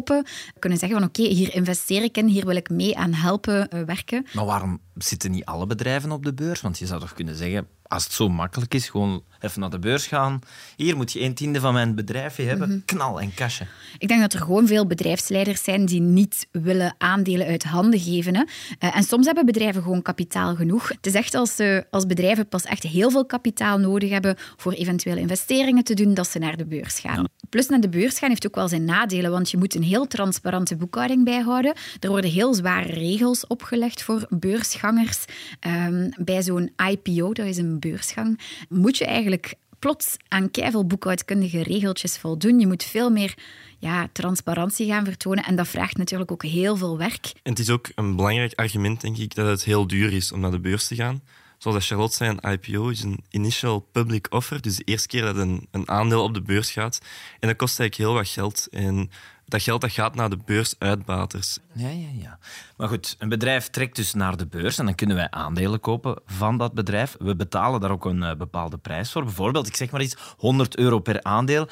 kunnen 0.58 0.79
zeggen 0.79 0.99
van 0.99 1.08
oké, 1.08 1.23
hier 1.23 1.55
investeer 1.55 2.02
ik 2.02 2.17
in, 2.17 2.26
hier 2.26 2.47
wil 2.47 2.56
ik 2.56 2.70
mee 2.70 2.97
aan 2.97 3.12
helpen 3.12 3.69
eh, 3.69 3.82
werken. 3.82 4.26
Maar 4.32 4.44
waarom 4.44 4.81
zitten 4.94 5.31
niet 5.31 5.44
alle 5.44 5.67
bedrijven 5.67 6.12
op 6.12 6.25
de 6.25 6.35
beurs? 6.35 6.61
Want 6.61 6.79
je 6.79 6.87
zou 6.87 7.00
toch 7.00 7.14
kunnen 7.14 7.37
zeggen, 7.37 7.67
als 7.91 8.05
het 8.05 8.13
zo 8.13 8.29
makkelijk 8.29 8.75
is, 8.75 8.89
gewoon 8.89 9.23
even 9.41 9.61
naar 9.61 9.71
de 9.71 9.79
beurs 9.79 10.07
gaan. 10.07 10.41
Hier 10.77 10.97
moet 10.97 11.13
je 11.13 11.21
een 11.21 11.35
tiende 11.35 11.61
van 11.61 11.73
mijn 11.73 11.95
bedrijfje 11.95 12.43
hebben. 12.43 12.83
Knal 12.85 13.21
en 13.21 13.35
kasje. 13.35 13.67
Ik 13.99 14.09
denk 14.09 14.21
dat 14.21 14.33
er 14.33 14.41
gewoon 14.41 14.67
veel 14.67 14.87
bedrijfsleiders 14.87 15.65
zijn 15.65 15.87
die 15.87 16.01
niet 16.01 16.47
willen 16.51 16.95
aandelen 16.99 17.47
uit 17.47 17.65
handen 17.65 18.01
geven. 18.01 18.37
Hè. 18.37 18.43
Eh, 18.79 18.97
En 18.97 19.03
soms 19.03 19.27
hebben 19.27 19.47
bedrijven 19.47 19.83
gewoon 19.83 20.03
kapitaal 20.03 20.55
genoeg. 20.55 20.89
Het 20.89 21.07
is 21.07 21.15
echt 21.15 21.35
als, 21.35 21.57
ze 21.57 21.87
als 21.91 22.07
bedrijven 22.07 22.49
pas 22.49 22.65
echt 22.65 22.83
heel 22.83 23.11
veel 23.11 23.27
kapitaal 23.27 23.79
nodig 23.79 24.11
hebben 24.11 24.37
voor 24.57 24.73
eventuele 24.73 25.21
investeringen 25.21 25.85
te 25.85 25.95
doen, 25.95 26.15
dat 26.15 26.29
ze 26.29 26.39
naar 26.39 26.57
de 26.57 26.67
beurs 26.67 26.99
gaan. 26.99 27.29
Plus 27.49 27.69
naar 27.69 27.81
de 27.81 27.89
beurs 27.89 28.19
gaan 28.19 28.29
heeft 28.29 28.47
ook 28.47 28.55
wel 28.55 28.69
zijn 28.69 28.85
nadelen, 28.85 29.31
want 29.31 29.51
je 29.51 29.57
moet 29.57 29.75
een 29.75 29.83
heel 29.83 30.07
transparante 30.07 30.77
boekhouding 30.77 31.25
bijhouden. 31.25 31.73
Er 32.01 32.09
worden 32.09 32.31
heel 32.31 32.55
zware 32.55 32.93
regels 32.93 33.47
opgelegd 33.47 34.03
voor 34.03 34.27
beursgangers. 34.29 35.25
Ehm, 35.61 36.11
bij 36.17 36.43
zo'n 36.43 36.73
IPO, 36.91 37.33
dat 37.33 37.47
is 37.47 37.57
een 37.57 37.80
beursgang, 37.81 38.41
moet 38.69 38.97
je 38.97 39.05
eigenlijk 39.05 39.55
plots 39.79 40.17
aan 40.29 40.50
keiveel 40.50 40.87
boekhoudkundige 40.87 41.62
regeltjes 41.62 42.19
voldoen. 42.19 42.59
Je 42.59 42.67
moet 42.67 42.85
veel 42.85 43.11
meer 43.11 43.35
ja, 43.79 44.09
transparantie 44.12 44.87
gaan 44.87 45.05
vertonen 45.05 45.44
en 45.44 45.56
dat 45.56 45.69
vraagt 45.69 45.97
natuurlijk 45.97 46.32
ook 46.32 46.43
heel 46.43 46.77
veel 46.77 46.99
werk. 46.99 47.32
En 47.43 47.50
het 47.50 47.59
is 47.59 47.71
ook 47.71 47.88
een 47.94 48.17
belangrijk 48.17 48.55
argument, 48.55 49.00
denk 49.00 49.17
ik, 49.17 49.35
dat 49.35 49.47
het 49.47 49.65
heel 49.65 49.87
duur 49.87 50.12
is 50.12 50.32
om 50.32 50.41
naar 50.41 50.50
de 50.50 50.61
beurs 50.61 50.87
te 50.87 50.94
gaan. 50.94 51.23
Zoals 51.59 51.87
Charlotte 51.87 52.17
zei, 52.17 52.37
een 52.41 52.53
IPO 52.53 52.88
is 52.88 53.03
een 53.03 53.25
initial 53.31 53.81
public 53.93 54.26
offer. 54.31 54.61
Dus 54.61 54.76
de 54.76 54.85
eerste 54.85 55.09
keer 55.09 55.23
dat 55.23 55.37
een, 55.37 55.67
een 55.71 55.88
aandeel 55.88 56.23
op 56.23 56.35
de 56.35 56.43
beurs 56.43 56.71
gaat. 56.71 57.00
En 57.41 57.49
dat 57.49 57.56
kost 57.56 57.79
eigenlijk 57.79 58.11
heel 58.11 58.19
wat 58.19 58.29
geld. 58.33 58.69
En 58.71 59.11
dat 59.50 59.62
geld 59.62 59.81
dat 59.81 59.93
gaat 59.93 60.14
naar 60.14 60.31
de 60.31 60.38
beursuitbaters. 60.44 61.58
Ja, 61.75 61.88
ja, 61.88 62.08
ja. 62.23 62.38
Maar 62.76 62.88
goed, 62.88 63.17
een 63.19 63.29
bedrijf 63.29 63.69
trekt 63.69 63.97
dus 63.97 64.14
naar 64.14 64.37
de 64.37 64.47
beurs 64.47 64.79
en 64.79 64.85
dan 64.85 64.94
kunnen 64.94 65.17
wij 65.17 65.31
aandelen 65.31 65.81
kopen 65.81 66.20
van 66.26 66.58
dat 66.58 66.75
bedrijf. 66.75 67.17
We 67.19 67.37
betalen 67.37 67.81
daar 67.81 67.91
ook 67.91 68.05
een 68.05 68.23
eh, 68.23 68.37
bepaalde 68.37 68.79
prijs 68.79 69.12
voor. 69.12 69.25
Bijvoorbeeld, 69.25 69.67
ik 69.67 69.76
zeg 69.76 69.91
maar 69.91 70.02
iets, 70.02 70.17
100 70.37 70.76
euro 70.76 70.99
per 70.99 71.23
aandeel. 71.23 71.69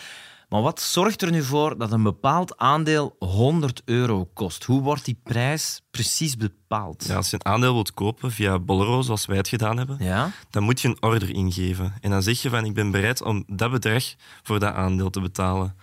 Maar 0.49 0.63
wat 0.63 0.81
zorgt 0.81 1.23
er 1.23 1.31
nu 1.31 1.43
voor 1.43 1.79
dat 1.79 1.93
een 1.93 2.03
bepaald 2.03 2.57
aandeel 2.59 3.17
100 3.19 3.83
euro 3.85 4.25
kost? 4.35 4.65
Hoe 4.65 4.81
wordt 4.83 5.05
die 5.05 5.21
prijs 5.23 5.83
precies 5.91 6.37
bepaald? 6.37 7.05
Ja, 7.07 7.17
als 7.17 7.31
je 7.31 7.37
een 7.39 7.53
aandeel 7.53 7.73
wilt 7.73 7.95
kopen 7.95 8.33
via 8.33 8.59
Bolero, 8.59 9.03
zoals 9.03 9.27
wij 9.27 9.37
het 9.37 9.49
gedaan 9.49 9.77
hebben, 9.77 9.97
Ja? 10.01 10.31
dan 10.51 10.63
moet 10.63 10.81
je 10.81 10.89
een 10.89 11.03
order 11.03 11.31
ingeven. 11.31 11.95
En 12.01 12.11
dan 12.11 12.23
zeg 12.23 12.43
je 12.43 12.51
van, 12.51 12.65
ik 12.65 12.75
ben 12.75 12.91
bereid 12.91 13.23
om 13.23 13.45
dat 13.47 13.71
bedrag 13.71 14.05
voor 14.43 14.59
dat 14.59 14.75
aandeel 14.75 15.11
te 15.11 15.21
betalen. 15.21 15.77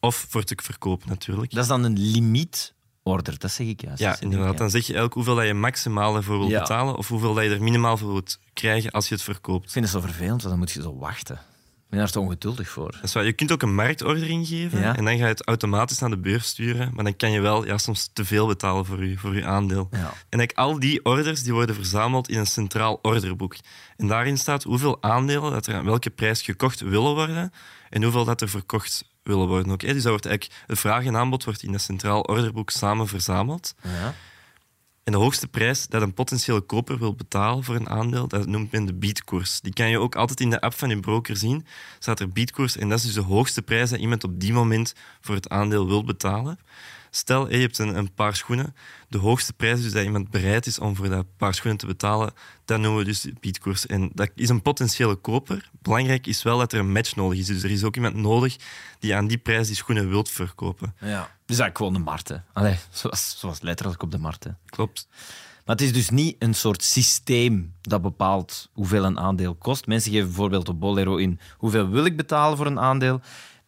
Of 0.00 0.26
voor 0.28 0.42
te 0.42 0.58
verkopen, 0.62 1.08
natuurlijk. 1.08 1.50
Dat 1.52 1.62
is 1.62 1.68
dan 1.68 1.84
een 1.84 1.98
limietorder, 1.98 3.38
dat 3.38 3.50
zeg 3.50 3.66
ik 3.66 3.80
juist. 3.80 4.00
Ja, 4.00 4.14
ik, 4.14 4.20
inderdaad. 4.20 4.52
ja. 4.52 4.58
Dan 4.58 4.70
zeg 4.70 4.80
je 4.86 4.92
eigenlijk 4.92 5.14
hoeveel 5.14 5.34
dat 5.34 5.46
je 5.46 5.54
maximaal 5.54 6.16
ervoor 6.16 6.38
wilt 6.38 6.50
Ja. 6.50 6.60
betalen 6.60 6.96
of 6.96 7.08
hoeveel 7.08 7.34
dat 7.34 7.44
je 7.44 7.50
er 7.50 7.62
minimaal 7.62 7.96
voor 7.96 8.12
wilt 8.12 8.38
krijgen 8.52 8.90
als 8.90 9.08
je 9.08 9.14
het 9.14 9.26
Ik 9.26 9.32
verkoopt. 9.32 9.72
vind 9.72 9.84
het 9.84 9.94
zo 9.94 10.00
vervelend, 10.00 10.28
want 10.42 10.42
dan 10.42 10.58
moet 10.58 10.70
je 10.72 10.82
zo 10.82 10.96
wachten. 10.98 11.34
Ik 11.34 11.92
ben 11.92 12.00
daar 12.00 12.10
te 12.10 12.20
ongeduldig 12.20 12.68
voor. 12.68 12.90
Dat 12.92 13.02
is 13.02 13.12
waar. 13.12 13.24
Je 13.24 13.32
kunt 13.32 13.52
ook 13.52 13.62
een 13.62 13.74
marktorder 13.74 14.28
ingeven 14.28 14.80
Ja. 14.80 14.96
en 14.96 15.04
dan 15.04 15.16
ga 15.16 15.22
je 15.22 15.28
het 15.30 15.46
automatisch 15.46 15.98
naar 15.98 16.10
de 16.10 16.18
beurs 16.18 16.46
sturen. 16.48 16.90
Maar 16.94 17.04
dan 17.04 17.16
kan 17.16 17.30
je 17.30 17.40
wel 17.40 17.66
ja, 17.66 17.78
soms 17.78 18.10
te 18.12 18.24
veel 18.24 18.46
betalen 18.46 18.84
voor 18.86 19.04
je, 19.04 19.18
voor 19.18 19.34
je 19.34 19.44
aandeel. 19.44 19.88
Ja. 19.90 20.12
En 20.28 20.54
al 20.54 20.78
die 20.78 21.04
orders 21.04 21.42
die 21.42 21.52
worden 21.52 21.74
verzameld 21.74 22.28
in 22.28 22.38
een 22.38 22.46
centraal 22.46 22.98
orderboek. 23.02 23.56
En 23.96 24.06
daarin 24.06 24.38
staat 24.38 24.62
hoeveel 24.62 25.02
aandelen 25.02 25.50
dat 25.52 25.66
er 25.66 25.74
aan 25.74 25.84
welke 25.84 26.10
prijs 26.10 26.42
gekocht 26.42 26.80
willen 26.80 27.14
worden 27.14 27.52
en 27.90 28.02
hoeveel 28.02 28.24
dat 28.24 28.40
er 28.40 28.48
verkocht 28.48 29.04
willen 29.26 29.48
worden. 29.48 29.72
Ook, 29.72 29.80
hè. 29.80 29.92
Dus 29.92 30.02
dat 30.02 30.10
wordt 30.10 30.26
eigenlijk, 30.26 30.60
de 30.66 30.76
vraag 30.76 31.04
en 31.04 31.16
aanbod 31.16 31.44
wordt 31.44 31.62
in 31.62 31.72
een 31.72 31.80
centraal 31.80 32.20
orderboek 32.20 32.70
samen 32.70 33.08
verzameld. 33.08 33.74
Ja. 33.82 34.14
En 35.06 35.12
de 35.12 35.18
hoogste 35.18 35.48
prijs 35.48 35.86
dat 35.86 36.02
een 36.02 36.14
potentiële 36.14 36.60
koper 36.60 36.98
wil 36.98 37.14
betalen 37.14 37.64
voor 37.64 37.74
een 37.74 37.88
aandeel, 37.88 38.28
dat 38.28 38.46
noemt 38.46 38.72
men 38.72 38.84
de 38.84 38.94
biedkoers. 38.94 39.60
Die 39.60 39.72
kan 39.72 39.88
je 39.88 39.98
ook 39.98 40.14
altijd 40.14 40.40
in 40.40 40.50
de 40.50 40.60
app 40.60 40.74
van 40.74 40.88
je 40.88 41.00
broker 41.00 41.36
zien. 41.36 41.66
Staat 41.98 42.20
er 42.20 42.32
biedkoers 42.32 42.76
en 42.76 42.88
dat 42.88 42.98
is 42.98 43.04
dus 43.04 43.14
de 43.14 43.20
hoogste 43.20 43.62
prijs 43.62 43.90
dat 43.90 43.98
iemand 43.98 44.24
op 44.24 44.40
die 44.40 44.52
moment 44.52 44.94
voor 45.20 45.34
het 45.34 45.48
aandeel 45.48 45.86
wil 45.86 46.04
betalen. 46.04 46.58
Stel, 47.10 47.50
je 47.50 47.56
hebt 47.58 47.78
een, 47.78 47.96
een 47.96 48.12
paar 48.14 48.36
schoenen. 48.36 48.74
De 49.08 49.18
hoogste 49.18 49.52
prijs 49.52 49.82
dus 49.82 49.92
dat 49.92 50.04
iemand 50.04 50.30
bereid 50.30 50.66
is 50.66 50.78
om 50.78 50.96
voor 50.96 51.08
dat 51.08 51.26
paar 51.36 51.54
schoenen 51.54 51.78
te 51.78 51.86
betalen, 51.86 52.32
dat 52.64 52.80
noemen 52.80 52.98
we 52.98 53.04
dus 53.04 53.20
de 53.20 53.32
biedkoers. 53.40 53.86
En 53.86 54.10
dat 54.14 54.30
is 54.34 54.48
een 54.48 54.62
potentiële 54.62 55.14
koper. 55.14 55.70
Belangrijk 55.82 56.26
is 56.26 56.42
wel 56.42 56.58
dat 56.58 56.72
er 56.72 56.78
een 56.78 56.92
match 56.92 57.16
nodig 57.16 57.38
is. 57.38 57.46
Dus 57.46 57.62
er 57.62 57.70
is 57.70 57.84
ook 57.84 57.96
iemand 57.96 58.14
nodig 58.14 58.56
die 58.98 59.14
aan 59.14 59.26
die 59.26 59.38
prijs 59.38 59.66
die 59.66 59.76
schoenen 59.76 60.08
wilt 60.08 60.30
verkopen. 60.30 60.94
Ja. 61.00 61.30
Dus 61.46 61.58
eigenlijk 61.58 61.76
gewoon 61.76 61.92
de 61.92 61.98
markt. 61.98 62.28
hè. 62.28 62.36
Allee, 62.52 62.76
zoals, 62.90 63.38
zoals 63.38 63.60
letterlijk 63.60 64.02
op 64.02 64.10
de 64.10 64.18
markt. 64.18 64.44
hè. 64.44 64.50
Klopt. 64.66 65.08
Maar 65.64 65.76
het 65.76 65.84
is 65.84 65.92
dus 65.92 66.10
niet 66.10 66.36
een 66.38 66.54
soort 66.54 66.82
systeem 66.82 67.74
dat 67.80 68.02
bepaalt 68.02 68.70
hoeveel 68.72 69.04
een 69.04 69.18
aandeel 69.18 69.54
kost. 69.54 69.86
Mensen 69.86 70.10
geven 70.12 70.26
bijvoorbeeld 70.26 70.68
op 70.68 70.80
Bolero 70.80 71.16
in 71.16 71.40
hoeveel 71.56 71.88
wil 71.88 72.04
ik 72.04 72.16
betalen 72.16 72.56
voor 72.56 72.66
een 72.66 72.80
aandeel. 72.80 73.20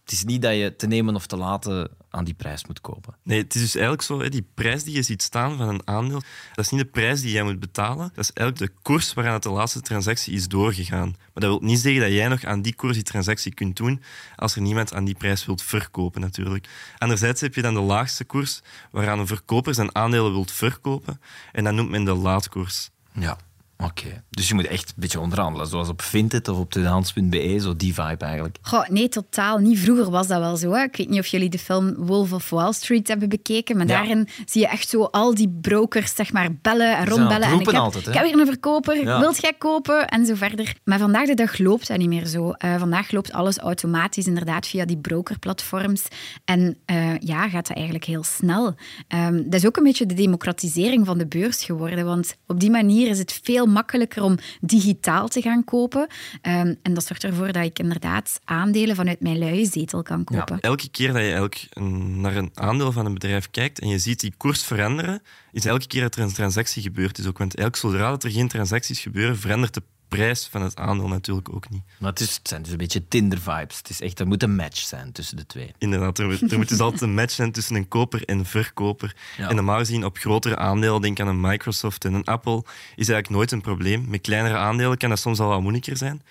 Het 0.02 0.12
is 0.12 0.24
niet 0.24 0.42
dat 0.42 0.54
je 0.54 0.76
te 0.76 0.86
nemen 0.86 1.14
of 1.14 1.26
te 1.26 1.36
laten 1.36 1.90
aan 2.18 2.24
die 2.24 2.34
prijs 2.34 2.66
moet 2.66 2.80
kopen. 2.80 3.14
Nee, 3.22 3.42
het 3.42 3.54
is 3.54 3.60
dus 3.60 3.74
eigenlijk 3.74 4.02
zo, 4.02 4.20
hè, 4.20 4.28
die 4.28 4.46
prijs 4.54 4.84
die 4.84 4.94
je 4.94 5.02
ziet 5.02 5.22
staan 5.22 5.56
van 5.56 5.68
een 5.68 5.82
aandeel, 5.84 6.22
dat 6.54 6.64
is 6.64 6.70
niet 6.70 6.80
de 6.80 6.86
prijs 6.86 7.20
die 7.20 7.32
jij 7.32 7.42
moet 7.42 7.60
betalen, 7.60 8.10
dat 8.14 8.24
is 8.24 8.32
eigenlijk 8.32 8.72
de 8.72 8.80
koers 8.82 9.14
waaraan 9.14 9.32
het 9.32 9.42
de 9.42 9.50
laatste 9.50 9.80
transactie 9.80 10.34
is 10.34 10.48
doorgegaan. 10.48 11.08
Maar 11.08 11.42
dat 11.42 11.50
wil 11.50 11.68
niet 11.68 11.78
zeggen 11.78 12.00
dat 12.00 12.12
jij 12.12 12.28
nog 12.28 12.44
aan 12.44 12.62
die 12.62 12.74
koers 12.74 12.94
die 12.94 13.02
transactie 13.02 13.54
kunt 13.54 13.76
doen 13.76 14.02
als 14.36 14.54
er 14.54 14.62
niemand 14.62 14.94
aan 14.94 15.04
die 15.04 15.14
prijs 15.14 15.46
wilt 15.46 15.62
verkopen 15.62 16.20
natuurlijk. 16.20 16.68
Anderzijds 16.98 17.40
heb 17.40 17.54
je 17.54 17.62
dan 17.62 17.74
de 17.74 17.80
laagste 17.80 18.24
koers 18.24 18.60
waaraan 18.90 19.18
een 19.18 19.26
verkoper 19.26 19.74
zijn 19.74 19.94
aandelen 19.94 20.32
wilt 20.32 20.52
verkopen 20.52 21.20
en 21.52 21.64
dat 21.64 21.74
noemt 21.74 21.90
men 21.90 22.04
de 22.04 22.14
laadkoers. 22.14 22.90
Ja. 23.12 23.38
Oké, 23.84 24.22
dus 24.30 24.48
je 24.48 24.54
moet 24.54 24.66
echt 24.66 24.88
een 24.88 24.94
beetje 24.96 25.20
onderhandelen, 25.20 25.66
zoals 25.66 25.88
op 25.88 26.02
Vinted 26.02 26.48
of 26.48 26.58
op 26.58 26.70
tweedehands.be, 26.70 27.58
zo 27.60 27.76
die 27.76 27.94
vibe 27.94 28.24
eigenlijk. 28.24 28.58
Goh, 28.62 28.88
nee, 28.88 29.08
totaal 29.08 29.58
niet. 29.58 29.78
Vroeger 29.78 30.10
was 30.10 30.26
dat 30.26 30.38
wel 30.40 30.56
zo. 30.56 30.72
Hè. 30.72 30.82
Ik 30.82 30.96
weet 30.96 31.08
niet 31.08 31.18
of 31.18 31.26
jullie 31.26 31.48
de 31.48 31.58
film 31.58 31.94
Wolf 31.96 32.32
of 32.32 32.50
Wall 32.50 32.72
Street 32.72 33.08
hebben 33.08 33.28
bekeken, 33.28 33.76
maar 33.76 33.86
Ja. 33.86 33.92
daarin 33.96 34.28
zie 34.46 34.60
je 34.60 34.68
echt 34.68 34.88
zo 34.88 35.02
al 35.02 35.34
die 35.34 35.48
brokers 35.60 36.14
zeg 36.14 36.32
maar, 36.32 36.48
bellen 36.62 36.96
en 36.96 37.06
rondbellen. 37.08 37.48
En 37.48 37.60
ik 37.60 37.66
heb, 37.66 37.74
altijd, 37.74 38.04
hè? 38.04 38.10
ik 38.10 38.16
heb 38.18 38.26
weer 38.26 38.40
een 38.40 38.46
verkoper, 38.46 39.02
Ja. 39.02 39.20
wilt 39.20 39.40
jij 39.40 39.52
kopen? 39.58 40.06
En 40.08 40.26
zo 40.26 40.34
verder. 40.34 40.74
Maar 40.84 40.98
vandaag 40.98 41.26
de 41.26 41.34
dag 41.34 41.58
loopt 41.58 41.88
dat 41.88 41.98
niet 41.98 42.08
meer 42.08 42.26
zo. 42.26 42.50
Eh, 42.50 42.78
vandaag 42.78 43.10
loopt 43.10 43.32
alles 43.32 43.58
automatisch, 43.58 44.26
inderdaad, 44.26 44.66
via 44.66 44.84
die 44.84 44.98
brokerplatforms. 44.98 46.02
En 46.44 46.76
eh, 46.84 47.18
ja, 47.18 47.48
gaat 47.48 47.66
dat 47.66 47.76
eigenlijk 47.76 48.04
heel 48.06 48.24
snel. 48.24 48.74
Ehm, 49.08 49.42
dat 49.44 49.54
is 49.54 49.66
ook 49.66 49.76
een 49.76 49.82
beetje 49.84 50.06
de 50.06 50.14
democratisering 50.14 51.06
van 51.06 51.18
de 51.18 51.26
beurs 51.26 51.64
geworden, 51.64 52.04
want 52.04 52.36
op 52.46 52.60
die 52.60 52.70
manier 52.70 53.08
is 53.08 53.18
het 53.18 53.40
veel 53.42 53.66
makkelijker 53.68 54.22
om 54.22 54.38
digitaal 54.60 55.28
te 55.28 55.40
gaan 55.40 55.64
kopen. 55.64 56.06
Ehm, 56.42 56.74
en 56.82 56.94
dat 56.94 57.04
zorgt 57.04 57.24
ervoor 57.24 57.52
dat 57.52 57.64
ik 57.64 57.78
inderdaad 57.78 58.40
aandelen 58.44 58.96
vanuit 58.96 59.20
mijn 59.20 59.38
luie 59.38 59.66
zetel 59.66 60.02
kan 60.02 60.24
kopen. 60.24 60.60
Elke 60.60 60.90
keer 60.90 61.12
dat 61.12 61.22
je 61.22 61.68
een- 61.70 62.20
naar 62.20 62.36
een 62.36 62.50
aandeel 62.54 62.92
van 62.92 63.06
een 63.06 63.14
bedrijf 63.14 63.50
kijkt 63.50 63.78
en 63.78 63.88
je 63.88 63.98
ziet 63.98 64.20
die 64.20 64.32
koers 64.36 64.62
veranderen, 64.64 65.22
is 65.52 65.64
elke 65.64 65.86
keer 65.86 66.00
dat 66.00 66.14
er 66.16 66.22
een 66.22 66.32
transactie 66.32 66.82
gebeurd 66.82 67.18
is 67.18 67.26
ook. 67.26 67.38
Want 67.38 67.56
eigenlijk 67.56 67.94
zodra 67.94 68.10
dat 68.10 68.24
er 68.24 68.30
geen 68.30 68.48
transacties 68.48 69.00
gebeuren, 69.00 69.38
verandert 69.38 69.74
de 69.74 69.82
prijs 70.08 70.48
van 70.50 70.62
het 70.62 70.76
aandeel 70.76 71.08
natuurlijk 71.08 71.54
ook 71.54 71.70
niet. 71.70 71.82
Maar 71.98 72.10
het, 72.10 72.20
is, 72.20 72.34
het 72.36 72.48
zijn 72.48 72.62
dus 72.62 72.70
een 72.70 72.76
beetje 72.78 73.08
Tinder-vibes. 73.08 73.76
Het 73.76 73.90
is 73.90 74.00
echt, 74.00 74.20
er 74.20 74.26
moet 74.26 74.42
een 74.42 74.56
match 74.56 74.78
zijn 74.78 75.12
tussen 75.12 75.36
de 75.36 75.46
twee. 75.46 75.72
Inderdaad, 75.78 76.18
er, 76.18 76.50
er 76.50 76.58
moet 76.58 76.68
dus 76.68 76.80
altijd 76.80 77.00
een 77.00 77.14
match 77.14 77.32
zijn 77.32 77.52
tussen 77.52 77.76
een 77.76 77.88
koper 77.88 78.24
en 78.24 78.38
een 78.38 78.46
verkoper. 78.46 79.16
Ja. 79.36 79.48
En 79.48 79.54
normaal 79.54 79.78
gezien 79.78 80.04
op 80.04 80.18
grotere 80.18 80.56
aandelen, 80.56 81.00
denk 81.00 81.20
aan 81.20 81.28
een 81.28 81.40
Microsoft 81.40 82.04
en 82.04 82.14
een 82.14 82.24
Apple, 82.24 82.62
is 82.96 83.08
eigenlijk 83.08 83.30
nooit 83.30 83.52
een 83.52 83.60
probleem. 83.60 84.04
Met 84.08 84.20
kleinere 84.20 84.56
aandelen 84.56 84.96
kan 84.98 85.08
dat 85.08 85.18
soms 85.18 85.40
al 85.40 85.48
wat 85.48 85.60
moeilijker 85.60 85.96
zijn. 85.96 86.22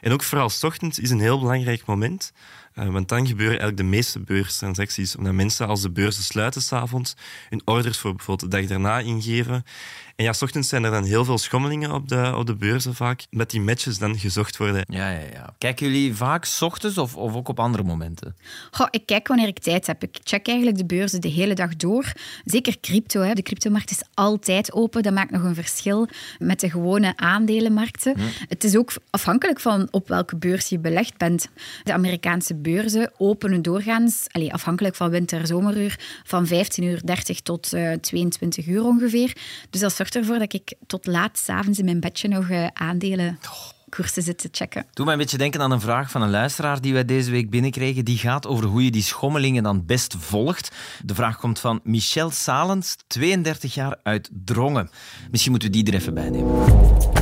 En 0.00 0.12
ook 0.12 0.22
vooral 0.22 0.48
's 0.48 0.62
ochtends 0.62 0.98
is 0.98 1.10
een 1.10 1.20
heel 1.20 1.38
belangrijk 1.40 1.84
moment. 1.86 2.32
eh, 2.74 2.88
want 2.88 3.08
dan 3.08 3.26
gebeuren 3.26 3.58
eigenlijk 3.58 3.76
de 3.76 3.96
meeste 3.96 4.20
beurstransacties. 4.20 5.16
Omdat 5.16 5.32
mensen 5.32 5.66
als 5.66 5.82
de 5.82 5.90
beurzen 5.90 6.22
sluiten 6.22 6.62
s'avonds 6.62 7.14
hun 7.48 7.62
orders 7.64 7.98
voor 7.98 8.14
bijvoorbeeld 8.14 8.50
de 8.50 8.56
dag 8.58 8.66
daarna 8.68 8.98
ingeven. 8.98 9.64
En 10.18 10.24
ja, 10.24 10.32
's 10.32 10.42
ochtends 10.42 10.68
zijn 10.68 10.84
er 10.84 10.90
dan 10.90 11.04
heel 11.04 11.24
veel 11.24 11.38
schommelingen 11.38 11.92
op 11.92 12.08
de, 12.08 12.32
op 12.36 12.46
de 12.46 12.54
beurzen 12.54 12.94
vaak. 12.94 13.26
Met 13.30 13.50
die 13.50 13.60
matches 13.60 13.98
dan 13.98 14.18
gezocht 14.18 14.56
worden. 14.56 14.84
Ja, 14.88 15.10
ja, 15.10 15.20
ja. 15.32 15.54
Kijken 15.58 15.86
jullie 15.86 16.14
vaak 16.14 16.44
's 16.44 16.62
ochtends 16.62 16.98
of, 16.98 17.16
of 17.16 17.34
ook 17.34 17.48
op 17.48 17.60
andere 17.60 17.82
momenten? 17.82 18.36
Goh, 18.70 18.86
ik 18.90 19.06
kijk 19.06 19.28
wanneer 19.28 19.46
ik 19.46 19.58
tijd 19.58 19.86
heb. 19.86 20.02
Ik 20.02 20.18
check 20.22 20.48
eigenlijk 20.48 20.78
de 20.78 20.84
beurzen 20.86 21.20
de 21.20 21.28
hele 21.28 21.54
dag 21.54 21.76
door. 21.76 22.12
Zeker 22.44 22.80
crypto. 22.80 23.20
Hè. 23.20 23.34
De 23.34 23.42
cryptomarkt 23.42 23.90
is 23.90 24.02
altijd 24.14 24.72
open. 24.72 25.02
Dat 25.02 25.12
maakt 25.12 25.30
nog 25.30 25.42
een 25.42 25.54
verschil 25.54 26.08
met 26.38 26.60
de 26.60 26.70
gewone 26.70 27.16
aandelenmarkten. 27.16 28.14
Het 28.48 28.64
is 28.64 28.76
ook 28.76 28.92
afhankelijk 29.10 29.60
van 29.60 29.88
op 29.90 30.08
welke 30.08 30.36
beurs 30.36 30.68
je 30.68 30.78
belegd 30.78 31.16
bent. 31.16 31.48
De 31.82 31.92
Amerikaanse 31.92 32.54
beurzen 32.54 33.10
openen 33.16 33.62
doorgaans, 33.62 34.26
allez, 34.30 34.50
afhankelijk 34.50 34.94
van 34.94 35.10
winter-zomeruur, 35.10 35.98
van 36.24 36.46
15.30 36.46 36.52
uur 36.76 37.02
tot 37.42 37.72
eh, 37.72 37.92
22 37.92 38.66
uur 38.66 38.84
ongeveer. 38.84 39.36
Dus 39.70 39.80
dat 39.80 39.92
zorgt 40.12 40.28
ervoor 40.28 40.46
dat 40.46 40.60
ik 40.60 40.74
tot 40.86 41.06
laat 41.06 41.38
s'avonds 41.38 41.78
in 41.78 41.84
mijn 41.84 42.00
bedje 42.00 42.28
nog 42.28 42.48
eh, 42.48 42.66
aandelen 42.72 43.38
koersen 43.88 44.22
zit 44.22 44.38
te 44.38 44.48
checken. 44.52 44.86
Doe 44.92 45.04
mij 45.04 45.14
een 45.14 45.20
beetje 45.20 45.38
denken 45.38 45.60
aan 45.60 45.70
een 45.70 45.80
vraag 45.80 46.10
van 46.10 46.22
een 46.22 46.30
luisteraar 46.30 46.80
die 46.80 46.92
wij 46.92 47.04
deze 47.04 47.30
week 47.30 47.50
binnenkregen. 47.50 48.04
Die 48.04 48.18
gaat 48.18 48.46
over 48.46 48.64
hoe 48.64 48.84
je 48.84 48.90
die 48.90 49.02
schommelingen 49.02 49.62
dan 49.62 49.86
best 49.86 50.14
volgt. 50.18 50.70
De 51.04 51.14
vraag 51.14 51.38
komt 51.38 51.58
van 51.58 51.80
Michel 51.82 52.30
Salens, 52.30 52.96
32 53.06 53.74
jaar 53.74 53.96
uit 54.02 54.30
Drongen. 54.44 54.90
Misschien 55.30 55.50
moeten 55.50 55.70
we 55.70 55.82
die 55.82 55.92
er 55.92 55.94
even 55.94 56.14
bij 56.14 56.30
nemen. 56.30 57.17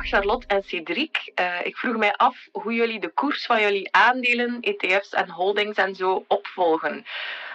Dag 0.00 0.08
Charlotte 0.08 0.46
en 0.46 0.62
Cedric. 0.62 1.32
Eh, 1.34 1.66
ik 1.66 1.76
vroeg 1.76 1.96
mij 1.96 2.12
af 2.16 2.48
hoe 2.52 2.74
jullie 2.74 3.00
de 3.00 3.08
koers 3.08 3.46
van 3.46 3.60
jullie 3.60 3.92
aandelen, 3.92 4.58
ETF's 4.60 5.12
en 5.12 5.30
holdings 5.30 5.76
en 5.76 5.94
zo 5.94 6.24
opvolgen. 6.28 7.04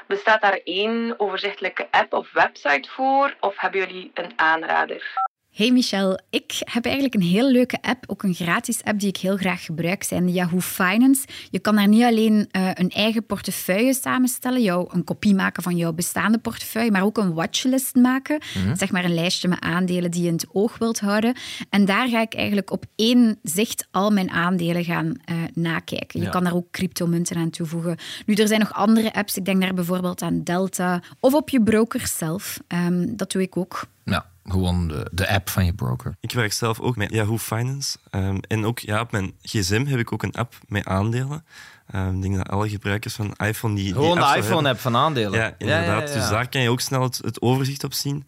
Bestaat 0.07 0.41
daar 0.41 0.59
één 0.63 1.19
overzichtelijke 1.19 1.87
app 1.91 2.13
of 2.13 2.31
website 2.31 2.89
voor 2.89 3.35
of 3.39 3.57
hebben 3.57 3.79
jullie 3.79 4.11
een 4.13 4.33
aanrader? 4.35 5.13
Hey 5.55 5.71
Michel, 5.71 6.19
ik 6.29 6.53
heb 6.59 6.85
eigenlijk 6.85 7.15
een 7.15 7.21
heel 7.21 7.51
leuke 7.51 7.77
app, 7.81 8.03
ook 8.07 8.23
een 8.23 8.33
gratis 8.33 8.83
app 8.83 8.99
die 8.99 9.07
ik 9.09 9.17
heel 9.17 9.37
graag 9.37 9.63
gebruik, 9.65 10.03
zijn 10.03 10.25
de 10.25 10.31
Yahoo 10.31 10.59
Finance. 10.59 11.27
Je 11.49 11.59
kan 11.59 11.75
daar 11.75 11.87
niet 11.87 12.03
alleen 12.03 12.47
eh, 12.51 12.69
een 12.73 12.89
eigen 12.89 13.25
portefeuille 13.25 13.93
samenstellen, 13.93 14.61
jou, 14.61 14.87
een 14.91 15.03
kopie 15.03 15.35
maken 15.35 15.63
van 15.63 15.75
jouw 15.77 15.93
bestaande 15.93 16.37
portefeuille, 16.37 16.91
maar 16.91 17.03
ook 17.03 17.17
een 17.17 17.33
watchlist 17.33 17.95
maken. 17.95 18.39
Zeg 18.73 18.91
maar 18.91 19.03
een 19.05 19.13
lijstje 19.13 19.47
met 19.47 19.59
aandelen 19.61 20.11
die 20.11 20.21
je 20.21 20.27
in 20.27 20.33
het 20.33 20.47
oog 20.51 20.77
wilt 20.77 20.99
houden. 20.99 21.35
En 21.69 21.85
daar 21.85 22.07
ga 22.09 22.21
ik 22.21 22.33
eigenlijk 22.33 22.71
op 22.71 22.85
één 22.95 23.39
zicht 23.43 23.87
al 23.91 24.11
mijn 24.11 24.29
aandelen 24.29 24.83
gaan 24.83 25.13
eh, 25.25 25.35
nakijken. 25.53 26.19
Je 26.19 26.25
Ja. 26.25 26.31
kan 26.31 26.43
daar 26.43 26.55
ook 26.55 26.71
cryptomunten 26.71 27.35
aan 27.37 27.49
toevoegen. 27.49 27.97
Nu, 28.25 28.33
er 28.33 28.47
zijn 28.47 28.59
nog 28.59 28.73
andere 28.73 29.13
apps. 29.13 29.37
Ik 29.37 29.45
denk 29.45 29.61
daar 29.61 29.73
bijvoorbeeld 29.73 30.21
aan 30.21 30.43
Delta 30.43 31.01
of 31.19 31.33
op 31.33 31.49
je 31.49 31.63
broker 31.63 32.07
zelf. 32.07 32.59
Ehm, 32.67 33.05
dat 33.15 33.31
doe 33.31 33.41
ik 33.41 33.57
ook. 33.57 33.85
Ja, 34.03 34.25
gewoon 34.45 34.87
de, 34.87 35.09
de 35.11 35.27
app 35.29 35.49
van 35.49 35.65
je 35.65 35.73
broker. 35.73 36.17
Ik 36.19 36.31
werk 36.31 36.53
zelf 36.53 36.79
ook 36.79 36.95
met 36.95 37.11
Yahoo 37.11 37.37
Finance. 37.37 37.97
Ehm, 38.09 38.37
en 38.47 38.65
ook 38.65 38.79
ja, 38.79 39.01
op 39.01 39.11
mijn 39.11 39.33
gsm 39.41 39.85
heb 39.85 39.99
ik 39.99 40.11
ook 40.11 40.23
een 40.23 40.33
app 40.33 40.55
met 40.67 40.85
aandelen. 40.85 41.45
Ehm, 41.91 42.15
ik 42.15 42.21
denk 42.21 42.35
dat 42.35 42.49
alle 42.49 42.69
gebruikers 42.69 43.13
van 43.13 43.33
iPhone 43.37 43.75
die. 43.75 43.83
die 43.83 43.93
Gewoon 43.93 44.19
app 44.19 44.33
de 44.33 44.39
iPhone-app 44.39 44.79
van 44.79 44.95
aandelen. 44.95 45.39
Ja, 45.39 45.55
inderdaad. 45.57 46.13
Dus 46.13 46.29
daar 46.29 46.49
kan 46.49 46.61
je 46.61 46.69
ook 46.69 46.81
snel 46.81 47.01
het, 47.03 47.17
het 47.23 47.41
overzicht 47.41 47.83
op 47.83 47.93
zien. 47.93 48.27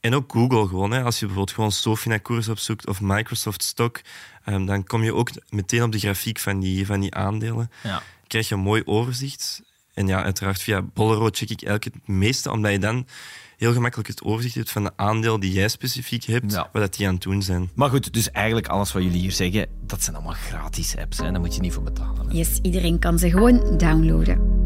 En 0.00 0.14
ook 0.14 0.32
Google 0.32 0.66
gewoon. 0.66 0.90
Hè. 0.90 1.02
Als 1.02 1.18
je 1.18 1.26
bijvoorbeeld 1.26 1.54
gewoon 1.54 1.72
Sofina-koers 1.72 2.48
opzoekt 2.48 2.86
of 2.86 3.00
Microsoft 3.00 3.62
Stock, 3.62 4.00
ehm, 4.44 4.64
dan 4.64 4.84
kom 4.84 5.02
je 5.02 5.14
ook 5.14 5.30
meteen 5.48 5.82
op 5.82 5.92
de 5.92 5.98
grafiek 5.98 6.38
van 6.38 6.60
die, 6.60 6.86
van 6.86 7.00
die 7.00 7.14
aandelen. 7.14 7.70
Ja. 7.82 8.02
krijg 8.26 8.48
je 8.48 8.54
een 8.54 8.60
mooi 8.60 8.82
overzicht. 8.84 9.62
En 9.94 10.06
ja, 10.06 10.22
uiteraard 10.22 10.62
via 10.62 10.82
Bolero 10.82 11.28
check 11.32 11.50
ik 11.50 11.62
eigenlijk 11.62 11.84
het 11.84 12.16
meeste, 12.16 12.50
omdat 12.50 12.72
je 12.72 12.78
dan 12.78 13.06
heel 13.58 13.72
gemakkelijk 13.72 14.08
het 14.08 14.22
overzicht 14.22 14.54
hebt 14.54 14.70
van 14.70 14.84
de 14.84 14.90
aandeel 14.96 15.40
die 15.40 15.52
jij 15.52 15.68
specifiek 15.68 16.24
hebt, 16.24 16.52
Ja. 16.52 16.68
wat 16.72 16.82
dat 16.82 16.94
die 16.94 17.06
aan 17.06 17.14
het 17.14 17.22
doen 17.22 17.42
zijn. 17.42 17.70
Maar 17.74 17.90
goed, 17.90 18.12
dus 18.12 18.30
eigenlijk 18.30 18.66
alles 18.68 18.92
wat 18.92 19.02
jullie 19.02 19.20
hier 19.20 19.32
zeggen, 19.32 19.66
dat 19.86 20.02
zijn 20.02 20.16
allemaal 20.16 20.34
gratis 20.34 20.96
apps. 20.96 21.18
Hè? 21.18 21.30
Daar 21.30 21.40
moet 21.40 21.54
je 21.54 21.60
niet 21.60 21.72
voor 21.72 21.82
betalen. 21.82 22.26
hè. 22.28 22.36
Yes, 22.36 22.58
iedereen 22.62 22.98
kan 22.98 23.18
ze 23.18 23.30
gewoon 23.30 23.76
downloaden. 23.78 24.56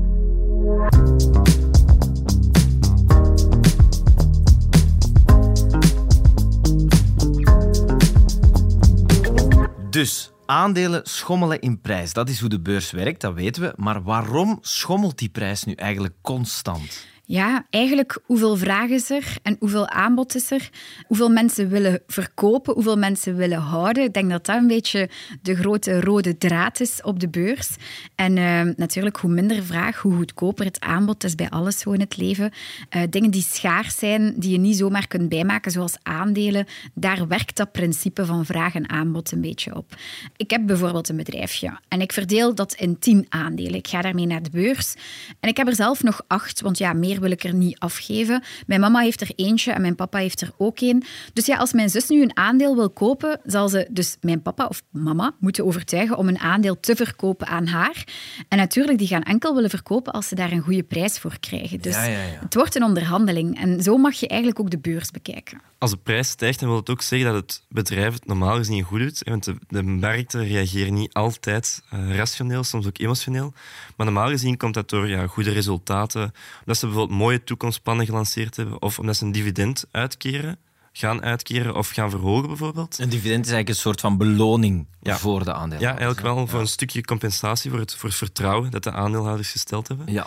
Dus 9.90 10.30
aandelen 10.46 11.00
schommelen 11.04 11.60
in 11.60 11.80
prijs. 11.80 12.12
Dat 12.12 12.28
is 12.28 12.40
hoe 12.40 12.48
de 12.48 12.60
beurs 12.60 12.90
werkt, 12.90 13.20
dat 13.20 13.34
weten 13.34 13.62
we. 13.62 13.72
Maar 13.76 14.02
waarom 14.02 14.58
schommelt 14.60 15.18
die 15.18 15.28
prijs 15.28 15.64
nu 15.64 15.72
eigenlijk 15.72 16.14
constant? 16.20 17.06
Ja, 17.32 17.66
eigenlijk 17.70 18.18
hoeveel 18.24 18.56
vraag 18.56 18.88
is 18.88 19.10
er 19.10 19.36
en 19.42 19.56
hoeveel 19.58 19.88
aanbod 19.88 20.34
is 20.34 20.50
er? 20.50 20.70
Hoeveel 21.06 21.28
mensen 21.28 21.68
willen 21.68 22.00
verkopen, 22.06 22.74
hoeveel 22.74 22.96
mensen 22.96 23.36
willen 23.36 23.58
houden? 23.58 24.04
Ik 24.04 24.12
denk 24.12 24.30
dat 24.30 24.46
dat 24.46 24.56
een 24.56 24.66
beetje 24.66 25.08
de 25.42 25.56
grote 25.56 26.00
rode 26.00 26.38
draad 26.38 26.80
is 26.80 27.02
op 27.02 27.20
de 27.20 27.28
beurs. 27.28 27.76
En 28.14 28.38
eh, 28.38 28.60
natuurlijk, 28.76 29.16
hoe 29.16 29.30
minder 29.30 29.62
vraag, 29.62 29.98
hoe 29.98 30.14
goedkoper 30.14 30.64
het 30.64 30.80
aanbod. 30.80 31.24
Is 31.24 31.34
bij 31.34 31.48
alles 31.50 31.84
in 31.84 32.00
het 32.00 32.16
leven. 32.16 32.50
Eh, 32.88 33.02
dingen 33.10 33.30
die 33.30 33.42
schaars 33.42 33.98
zijn, 33.98 34.34
die 34.36 34.50
je 34.50 34.58
niet 34.58 34.76
zomaar 34.76 35.06
kunt 35.06 35.28
bijmaken, 35.28 35.70
zoals 35.70 35.96
aandelen, 36.02 36.66
daar 36.94 37.26
werkt 37.28 37.56
dat 37.56 37.72
principe 37.72 38.26
van 38.26 38.44
vraag 38.44 38.74
en 38.74 38.90
aanbod 38.90 39.32
een 39.32 39.40
beetje 39.40 39.76
op. 39.76 39.94
Ik 40.36 40.50
heb 40.50 40.66
bijvoorbeeld 40.66 41.08
een 41.08 41.16
bedrijfje 41.16 41.78
en 41.88 42.00
ik 42.00 42.12
verdeel 42.12 42.54
dat 42.54 42.74
in 42.74 42.98
tien 42.98 43.26
aandelen. 43.28 43.74
Ik 43.74 43.88
ga 43.88 44.02
daarmee 44.02 44.26
naar 44.26 44.42
de 44.42 44.50
beurs 44.50 44.94
en 45.40 45.48
ik 45.48 45.56
heb 45.56 45.66
er 45.66 45.74
zelf 45.74 46.02
nog 46.02 46.24
acht, 46.26 46.60
want 46.60 46.78
ja, 46.78 46.92
meer 46.92 47.20
wil 47.22 47.30
ik 47.30 47.44
er 47.44 47.54
niet 47.54 47.78
afgeven. 47.78 48.42
Mijn 48.66 48.80
mama 48.80 49.00
heeft 49.00 49.20
er 49.20 49.32
eentje 49.36 49.72
en 49.72 49.80
mijn 49.80 49.94
papa 49.94 50.18
heeft 50.18 50.40
er 50.40 50.50
ook 50.56 50.80
een. 50.80 51.04
Dus 51.32 51.46
ja, 51.46 51.56
als 51.56 51.72
mijn 51.72 51.90
zus 51.90 52.08
nu 52.08 52.22
een 52.22 52.36
aandeel 52.36 52.76
wil 52.76 52.90
kopen, 52.90 53.40
zal 53.44 53.68
ze 53.68 53.88
dus 53.90 54.16
mijn 54.20 54.42
papa 54.42 54.66
of 54.66 54.82
mama 54.90 55.34
moeten 55.38 55.64
overtuigen 55.64 56.16
om 56.16 56.28
een 56.28 56.38
aandeel 56.38 56.80
te 56.80 56.96
verkopen 56.96 57.46
aan 57.46 57.66
haar. 57.66 58.04
En 58.48 58.58
natuurlijk, 58.58 58.98
die 58.98 59.08
gaan 59.08 59.22
enkel 59.22 59.54
willen 59.54 59.70
verkopen 59.70 60.12
als 60.12 60.28
ze 60.28 60.34
daar 60.34 60.52
een 60.52 60.60
goede 60.60 60.82
prijs 60.82 61.18
voor 61.18 61.36
krijgen. 61.40 61.80
Dus 61.80 61.94
Ja, 61.94 62.04
ja, 62.04 62.22
ja. 62.22 62.38
het 62.40 62.54
wordt 62.54 62.74
een 62.74 62.82
onderhandeling. 62.82 63.60
En 63.60 63.82
zo 63.82 63.96
mag 63.96 64.14
je 64.14 64.28
eigenlijk 64.28 64.60
ook 64.60 64.70
de 64.70 64.78
beurs 64.78 65.10
bekijken. 65.10 65.60
Als 65.78 65.90
de 65.90 65.96
prijs 65.96 66.28
stijgt, 66.28 66.60
dan 66.60 66.68
wil 66.68 66.78
het 66.78 66.90
ook 66.90 67.02
zeggen 67.02 67.32
dat 67.32 67.42
het 67.42 67.62
bedrijf 67.68 68.12
het 68.12 68.26
normaal 68.26 68.56
gezien 68.56 68.82
goed 68.82 68.98
doet. 68.98 69.22
Want 69.24 69.44
de, 69.44 69.56
de 69.68 69.82
markten 69.82 70.46
reageren 70.46 70.94
niet 70.94 71.12
altijd 71.12 71.82
eh, 71.90 72.16
rationeel, 72.16 72.64
soms 72.64 72.86
ook 72.86 72.98
emotioneel. 72.98 73.52
Maar 73.96 74.06
normaal 74.06 74.28
gezien 74.28 74.56
komt 74.56 74.74
dat 74.74 74.88
door 74.88 75.08
ja, 75.08 75.26
goede 75.26 75.50
resultaten. 75.50 76.22
Omdat 76.60 76.76
ze 76.76 76.86
bijvoorbeeld 76.86 77.01
mooie 77.10 77.44
toekomstplannen 77.44 78.06
gelanceerd 78.06 78.56
hebben. 78.56 78.82
Of 78.82 78.98
omdat 78.98 79.16
ze 79.16 79.24
een 79.24 79.32
dividend 79.32 79.84
uitkeren, 79.90 80.58
gaan 80.92 81.22
uitkeren 81.22 81.76
of 81.76 81.88
gaan 81.88 82.10
verhogen 82.10 82.48
bijvoorbeeld. 82.48 82.98
Een 82.98 83.08
dividend 83.08 83.44
is 83.46 83.52
eigenlijk 83.52 83.68
een 83.68 83.74
soort 83.82 84.00
van 84.00 84.16
beloning 84.16 84.86
Ja. 85.02 85.18
voor 85.18 85.44
de 85.44 85.52
aandelen. 85.52 85.82
Ja, 85.82 85.88
eigenlijk 85.90 86.20
wel 86.20 86.46
voor 86.46 86.60
een 86.60 86.66
stukje 86.66 87.04
compensatie 87.04 87.70
voor 87.70 87.78
het, 87.78 87.94
voor 87.94 88.08
het 88.08 88.18
vertrouwen 88.18 88.70
dat 88.70 88.82
de 88.82 88.92
aandeelhouders 88.92 89.50
gesteld 89.50 89.88
hebben. 89.88 90.12
Ja. 90.12 90.26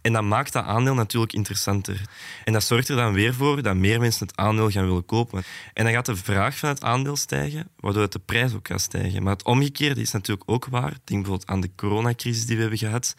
En 0.00 0.12
dat 0.12 0.22
maakt 0.22 0.52
dat 0.52 0.64
aandeel 0.64 0.94
natuurlijk 0.94 1.32
interessanter. 1.32 2.00
En 2.44 2.52
dat 2.52 2.64
zorgt 2.64 2.88
er 2.88 2.96
dan 2.96 3.12
weer 3.12 3.34
voor 3.34 3.62
dat 3.62 3.76
meer 3.76 4.00
mensen 4.00 4.26
het 4.26 4.36
aandeel 4.36 4.70
gaan 4.70 4.86
willen 4.86 5.04
kopen. 5.06 5.42
En 5.74 5.84
dan 5.84 5.92
gaat 5.92 6.06
de 6.06 6.16
vraag 6.16 6.58
van 6.58 6.68
het 6.68 6.82
aandeel 6.82 7.16
stijgen, 7.16 7.68
waardoor 7.76 8.02
het 8.02 8.12
de 8.12 8.18
prijs 8.18 8.54
ook 8.54 8.66
gaat 8.68 8.80
stijgen. 8.80 9.22
Maar 9.22 9.32
het 9.32 9.44
omgekeerde 9.44 10.00
is 10.00 10.10
natuurlijk 10.10 10.50
ook 10.50 10.66
waar. 10.66 10.90
Denk 10.90 11.04
bijvoorbeeld 11.04 11.46
aan 11.46 11.60
de 11.60 11.70
coronacrisis 11.76 12.46
die 12.46 12.54
we 12.54 12.60
hebben 12.60 12.78
gehad. 12.78 13.14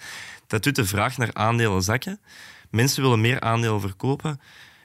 Dat 0.48 0.64
doet 0.64 0.76
de 0.76 0.86
vraag 0.86 1.18
naar 1.18 1.34
aandelen 1.34 1.82
zakken. 1.82 2.20
Mensen 2.76 3.02
willen 3.02 3.22
meer 3.22 3.40
aandelen 3.40 3.82
verkopen. 3.82 4.40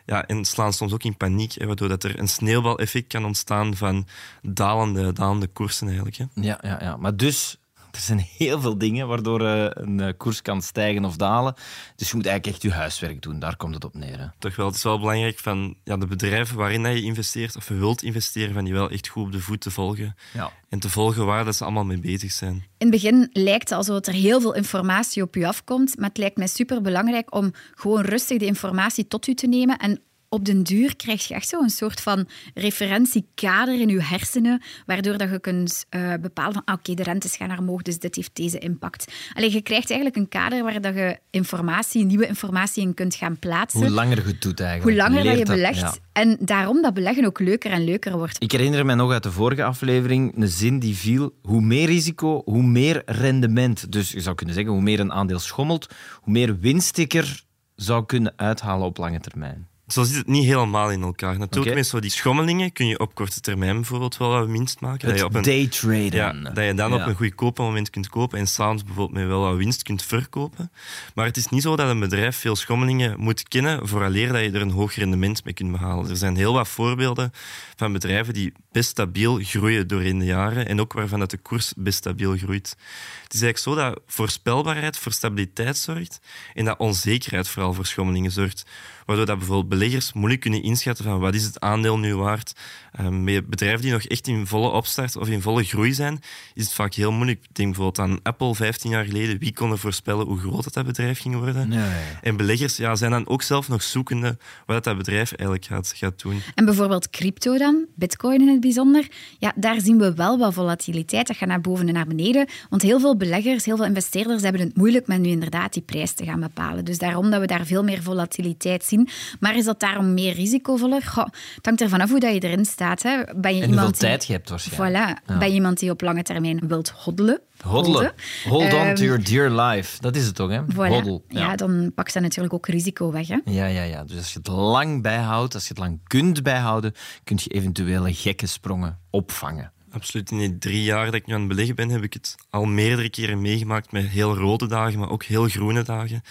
Ja, 0.06 0.26
en 0.26 0.44
slaan 0.44 0.72
soms 0.72 0.92
ook 0.92 1.02
in 1.02 1.16
paniek, 1.16 1.64
waardoor 1.64 1.88
dat 1.88 2.04
er 2.04 2.18
een 2.18 2.28
sneeuwbaleffect 2.28 3.06
kan 3.06 3.24
ontstaan 3.24 3.76
van 3.76 4.06
dalende, 4.42 5.12
dalende 5.12 5.46
koersen 5.46 5.86
eigenlijk. 5.86 6.16
Hè. 6.16 6.24
Ja, 6.34 6.58
ja, 6.62 6.78
ja. 6.80 6.96
Maar 6.96 7.16
dus, 7.16 7.59
er 7.90 8.00
zijn 8.00 8.26
heel 8.36 8.60
veel 8.60 8.78
dingen 8.78 9.08
waardoor 9.08 9.46
eh, 9.46 9.66
een 9.70 10.00
eh, 10.00 10.12
koers 10.16 10.42
kan 10.42 10.62
stijgen 10.62 11.04
of 11.04 11.16
dalen. 11.16 11.54
Dus 11.96 12.10
je 12.10 12.16
moet 12.16 12.26
eigenlijk 12.26 12.56
echt 12.56 12.72
je 12.72 12.78
huiswerk 12.78 13.22
doen. 13.22 13.38
Daar 13.38 13.56
komt 13.56 13.74
het 13.74 13.84
op 13.84 13.94
neer. 13.94 14.18
Hè. 14.18 14.26
toch 14.38 14.56
wel, 14.56 14.66
het 14.66 14.74
is 14.74 14.82
wel 14.82 14.98
belangrijk 14.98 15.38
van 15.38 15.76
ja, 15.84 15.96
de 15.96 16.06
bedrijven 16.06 16.56
waarin 16.56 16.82
dat 16.82 16.92
je 16.92 17.02
investeert 17.02 17.56
of 17.56 17.68
je 17.68 17.74
wilt 17.74 18.02
investeren, 18.02 18.54
van 18.54 18.64
die 18.64 18.72
wel 18.72 18.90
echt 18.90 19.08
goed 19.08 19.24
op 19.24 19.32
de 19.32 19.40
voet 19.40 19.60
te 19.60 19.70
volgen. 19.70 20.14
Ja. 20.32 20.52
En 20.68 20.78
te 20.78 20.90
volgen 20.90 21.26
waar 21.26 21.44
dat 21.44 21.56
ze 21.56 21.64
allemaal 21.64 21.84
mee 21.84 21.98
bezig 21.98 22.32
zijn. 22.32 22.54
In 22.54 22.64
het 22.78 22.90
begin 22.90 23.30
lijkt 23.32 23.68
het 23.68 23.78
alsof 23.78 24.06
er 24.06 24.12
heel 24.12 24.40
veel 24.40 24.54
informatie 24.54 25.22
op 25.22 25.36
u 25.36 25.44
afkomt, 25.44 25.98
maar 25.98 26.08
het 26.08 26.18
lijkt 26.18 26.36
mij 26.36 26.46
superbelangrijk 26.46 27.34
om 27.34 27.52
gewoon 27.74 28.00
rustig 28.00 28.38
de 28.38 28.46
informatie 28.46 29.08
tot 29.08 29.26
u 29.26 29.34
te 29.34 29.46
nemen 29.46 29.78
en 29.78 30.00
op 30.32 30.44
den 30.44 30.62
duur 30.62 30.96
krijg 30.96 31.28
je 31.28 31.34
echt 31.34 31.48
zo 31.48 31.62
een 31.62 31.70
soort 31.70 32.00
van 32.00 32.28
referentiekader 32.54 33.80
in 33.80 33.88
je 33.88 34.02
hersenen, 34.02 34.62
waardoor 34.86 35.18
dat 35.18 35.30
je 35.30 35.40
kunt 35.40 35.86
eh, 35.88 36.12
bepalen 36.20 36.52
van 36.52 36.62
ah, 36.64 36.74
oké, 36.74 36.94
de 36.94 37.02
rentes 37.02 37.36
gaan 37.36 37.48
naar 37.48 37.58
omhoog, 37.58 37.82
dus 37.82 37.98
dit 37.98 38.16
heeft 38.16 38.36
deze 38.36 38.58
impact. 38.58 39.12
Alleen 39.34 39.52
je 39.52 39.62
krijgt 39.62 39.90
eigenlijk 39.90 40.20
een 40.20 40.28
kader 40.28 40.62
waar 40.62 40.80
dat 40.80 40.94
je 40.94 41.18
informatie, 41.30 42.04
nieuwe 42.04 42.26
informatie 42.26 42.82
in 42.82 42.94
kunt 42.94 43.14
gaan 43.14 43.38
plaatsen. 43.38 43.80
Hoe 43.80 43.90
langer 43.90 44.16
je 44.16 44.28
het 44.28 44.42
doet 44.42 44.60
eigenlijk. 44.60 44.98
Hoe 44.98 45.08
langer 45.08 45.24
dat 45.24 45.38
je 45.38 45.44
belegt. 45.44 45.80
ja. 45.80 45.94
En 46.12 46.36
daarom 46.40 46.82
dat 46.82 46.94
beleggen 46.94 47.24
ook 47.24 47.40
leuker 47.40 47.70
en 47.70 47.84
leuker 47.84 48.16
wordt. 48.16 48.42
Ik 48.42 48.52
herinner 48.52 48.86
me 48.86 48.94
nog 48.94 49.12
uit 49.12 49.22
de 49.22 49.32
vorige 49.32 49.64
aflevering 49.64 50.36
een 50.36 50.48
zin 50.48 50.78
die 50.78 50.96
viel. 50.96 51.34
Hoe 51.42 51.60
meer 51.60 51.86
risico, 51.86 52.42
hoe 52.44 52.62
meer 52.62 53.02
rendement. 53.06 53.92
Dus 53.92 54.10
je 54.10 54.20
zou 54.20 54.34
kunnen 54.34 54.54
zeggen, 54.54 54.72
hoe 54.72 54.82
meer 54.82 55.00
een 55.00 55.12
aandeel 55.12 55.38
schommelt, 55.38 55.94
hoe 56.20 56.32
meer 56.32 56.58
winst 56.58 56.98
ik 56.98 57.14
er 57.14 57.44
zou 57.74 58.06
kunnen 58.06 58.32
uithalen 58.36 58.86
op 58.86 58.96
lange 58.96 59.20
termijn. 59.20 59.69
Zo 59.92 60.02
zit 60.02 60.16
het 60.16 60.26
niet 60.26 60.44
helemaal 60.44 60.90
in 60.90 61.02
elkaar. 61.02 61.38
Natuurlijk, 61.38 61.66
Oké. 61.66 61.74
met 61.74 61.86
zo 61.86 62.00
die 62.00 62.10
schommelingen 62.10 62.72
kun 62.72 62.86
je 62.86 62.98
op 62.98 63.14
korte 63.14 63.40
termijn 63.40 63.74
bijvoorbeeld 63.74 64.16
wel 64.16 64.28
wat 64.28 64.46
winst 64.46 64.80
maken. 64.80 65.08
dat 65.08 65.18
je 65.18 65.24
op 65.24 65.34
een, 65.34 65.42
daytraden. 65.42 66.12
ja, 66.12 66.32
dat 66.32 66.64
je 66.64 66.74
dan 66.74 66.94
op 66.94 67.00
een 67.00 67.14
goedkoop 67.14 67.58
moment 67.58 67.90
kunt 67.90 68.08
kopen 68.08 68.38
en 68.38 68.46
s'avonds 68.46 68.84
bijvoorbeeld 68.84 69.18
met 69.18 69.28
wel 69.28 69.40
wat 69.40 69.56
winst 69.56 69.82
kunt 69.82 70.02
verkopen. 70.02 70.70
Maar 71.14 71.26
het 71.26 71.36
is 71.36 71.48
niet 71.48 71.62
zo 71.62 71.76
dat 71.76 71.88
een 71.88 72.00
bedrijf 72.00 72.36
veel 72.36 72.56
schommelingen 72.56 73.20
moet 73.20 73.48
kennen 73.48 73.88
vooraleer 73.88 74.32
dat 74.32 74.40
je 74.40 74.50
er 74.50 74.60
een 74.60 74.70
hoog 74.70 74.94
rendement 74.94 75.44
mee 75.44 75.54
kunt 75.54 75.72
behalen. 75.72 76.10
Er 76.10 76.16
zijn 76.16 76.36
heel 76.36 76.52
wat 76.52 76.68
voorbeelden 76.68 77.32
van 77.76 77.92
bedrijven 77.92 78.34
die 78.34 78.52
best 78.72 78.90
stabiel 78.90 79.38
groeien 79.42 79.88
doorheen 79.88 80.18
de 80.18 80.24
jaren 80.24 80.68
en 80.68 80.80
ook 80.80 80.92
waarvan 80.92 81.18
dat 81.18 81.30
de 81.30 81.36
koers 81.36 81.72
best 81.76 81.98
stabiel 81.98 82.36
groeit. 82.36 82.76
Het 83.22 83.34
is 83.34 83.42
eigenlijk 83.42 83.58
zo 83.58 83.84
dat 83.84 84.00
voorspelbaarheid 84.06 84.98
voor 84.98 85.12
stabiliteit 85.12 85.76
zorgt 85.78 86.20
en 86.54 86.64
dat 86.64 86.78
onzekerheid 86.78 87.48
vooral 87.48 87.74
voor 87.74 87.86
schommelingen 87.86 88.30
zorgt. 88.30 88.64
Waardoor 89.10 89.28
dat 89.28 89.38
bijvoorbeeld 89.38 89.68
beleggers 89.68 90.12
moeilijk 90.12 90.40
kunnen 90.40 90.62
inschatten 90.62 91.04
van 91.04 91.20
wat 91.20 91.34
is 91.34 91.44
het 91.44 91.60
aandeel 91.60 91.98
nu 91.98 92.16
waard. 92.16 92.52
Um, 93.00 93.24
bij 93.24 93.44
bedrijven 93.44 93.82
die 93.82 93.92
nog 93.92 94.02
echt 94.02 94.26
in 94.26 94.46
volle 94.46 94.68
opstart 94.68 95.16
of 95.16 95.28
in 95.28 95.42
volle 95.42 95.64
groei 95.64 95.92
zijn, 95.92 96.20
is 96.54 96.64
het 96.64 96.72
vaak 96.72 96.94
heel 96.94 97.12
moeilijk. 97.12 97.46
Denk 97.52 97.68
bijvoorbeeld 97.68 98.08
aan 98.08 98.18
Apple 98.22 98.54
15 98.54 98.90
jaar 98.90 99.04
geleden. 99.04 99.38
Wie 99.38 99.52
kon 99.52 99.70
er 99.70 99.78
voorspellen 99.78 100.26
hoe 100.26 100.38
groot 100.38 100.64
dat, 100.64 100.72
dat 100.72 100.86
bedrijf 100.86 101.20
ging 101.20 101.36
worden? 101.36 101.68
Nee. 101.68 101.90
En 102.22 102.36
beleggers 102.36 102.76
ja, 102.76 102.96
zijn 102.96 103.10
dan 103.10 103.28
ook 103.28 103.42
zelf 103.42 103.68
nog 103.68 103.82
zoekende 103.82 104.38
wat 104.66 104.76
dat, 104.76 104.84
dat 104.84 104.96
bedrijf 104.96 105.32
eigenlijk 105.32 105.64
gaat, 105.64 105.92
gaat 105.96 106.22
doen. 106.22 106.42
En 106.54 106.64
bijvoorbeeld 106.64 107.10
crypto 107.10 107.58
dan, 107.58 107.86
bitcoin 107.94 108.40
in 108.40 108.48
het 108.48 108.60
bijzonder, 108.60 109.08
ja, 109.38 109.52
daar 109.56 109.80
zien 109.80 109.98
we 109.98 110.14
wel 110.14 110.38
wat 110.38 110.54
volatiliteit. 110.54 111.26
Dat 111.26 111.36
gaat 111.36 111.48
naar 111.48 111.60
boven 111.60 111.88
en 111.88 111.94
naar 111.94 112.06
beneden. 112.06 112.48
Want 112.68 112.82
heel 112.82 113.00
veel 113.00 113.16
beleggers, 113.16 113.64
heel 113.64 113.76
veel 113.76 113.86
investeerders 113.86 114.42
hebben 114.42 114.60
het 114.60 114.76
moeilijk 114.76 115.06
met 115.06 115.20
nu 115.20 115.28
inderdaad 115.28 115.72
die 115.72 115.82
prijs 115.82 116.12
te 116.12 116.24
gaan 116.24 116.40
bepalen. 116.40 116.84
Dus 116.84 116.98
daarom 116.98 117.30
dat 117.30 117.40
we 117.40 117.46
daar 117.46 117.66
veel 117.66 117.84
meer 117.84 118.02
volatiliteit 118.02 118.84
zien. 118.84 118.99
Maar 119.40 119.56
is 119.56 119.64
dat 119.64 119.80
daarom 119.80 120.14
meer 120.14 120.34
risicovoller? 120.34 121.02
Goh, 121.02 121.26
het 121.54 121.66
hangt 121.66 121.80
ervan 121.80 122.00
af 122.00 122.10
hoe 122.10 122.20
dat 122.20 122.32
je 122.34 122.40
erin 122.40 122.64
staat. 122.64 123.02
Hè. 123.02 123.16
Ben 123.16 123.26
je 123.26 123.36
En 123.36 123.52
hoeveel 123.52 123.68
iemand 123.68 123.90
die, 123.90 124.08
tijd 124.08 124.26
je 124.26 124.32
hebt 124.32 124.48
waarschijnlijk. 124.48 125.20
Voilà. 125.20 125.38
Ben 125.38 125.48
je 125.48 125.54
iemand 125.54 125.78
die 125.78 125.90
op 125.90 126.00
lange 126.00 126.22
termijn 126.22 126.60
wilt 126.68 126.90
hoddelen? 126.90 127.40
Hoddelen. 127.60 128.12
Hold 128.48 128.72
on 128.72 128.78
Ehm, 128.80 128.94
to 128.94 129.04
your 129.04 129.24
dear 129.24 129.50
life. 129.50 130.00
Dat 130.00 130.16
is 130.16 130.26
het 130.26 130.34
toch, 130.34 130.50
hè? 130.50 130.60
Voilà. 130.62 130.74
Hoddel. 130.74 131.24
Ja. 131.28 131.56
dan 131.56 131.92
pakt 131.94 132.12
dat 132.12 132.22
natuurlijk 132.22 132.54
ook 132.54 132.66
risico 132.66 133.12
weg. 133.12 133.28
Hè. 133.28 133.38
Ja, 133.44 133.66
ja, 133.66 133.82
ja. 133.82 134.04
Dus 134.04 134.16
als 134.16 134.32
je 134.32 134.38
het 134.38 134.48
lang 134.48 135.02
bijhoudt, 135.02 135.54
als 135.54 135.62
je 135.62 135.68
het 135.68 135.78
lang 135.78 136.00
kunt 136.06 136.42
bijhouden, 136.42 136.94
kun 137.24 137.38
je 137.42 137.50
eventuele 137.50 138.14
gekke 138.14 138.46
sprongen 138.46 138.98
opvangen. 139.10 139.72
Absoluut. 139.92 140.30
In 140.30 140.38
die 140.38 140.58
drie 140.58 140.82
jaar 140.82 141.04
dat 141.04 141.14
ik 141.14 141.26
nu 141.26 141.34
aan 141.34 141.40
het 141.40 141.48
beleggen 141.48 141.74
ben, 141.74 141.88
heb 141.88 142.02
ik 142.02 142.12
het 142.12 142.34
al 142.50 142.64
meerdere 142.64 143.10
keren 143.10 143.40
meegemaakt 143.40 143.92
met 143.92 144.06
heel 144.06 144.36
rode 144.36 144.66
dagen, 144.66 144.98
maar 144.98 145.10
ook 145.10 145.22
heel 145.24 145.48
groene 145.48 145.82
dagen. 145.82 146.22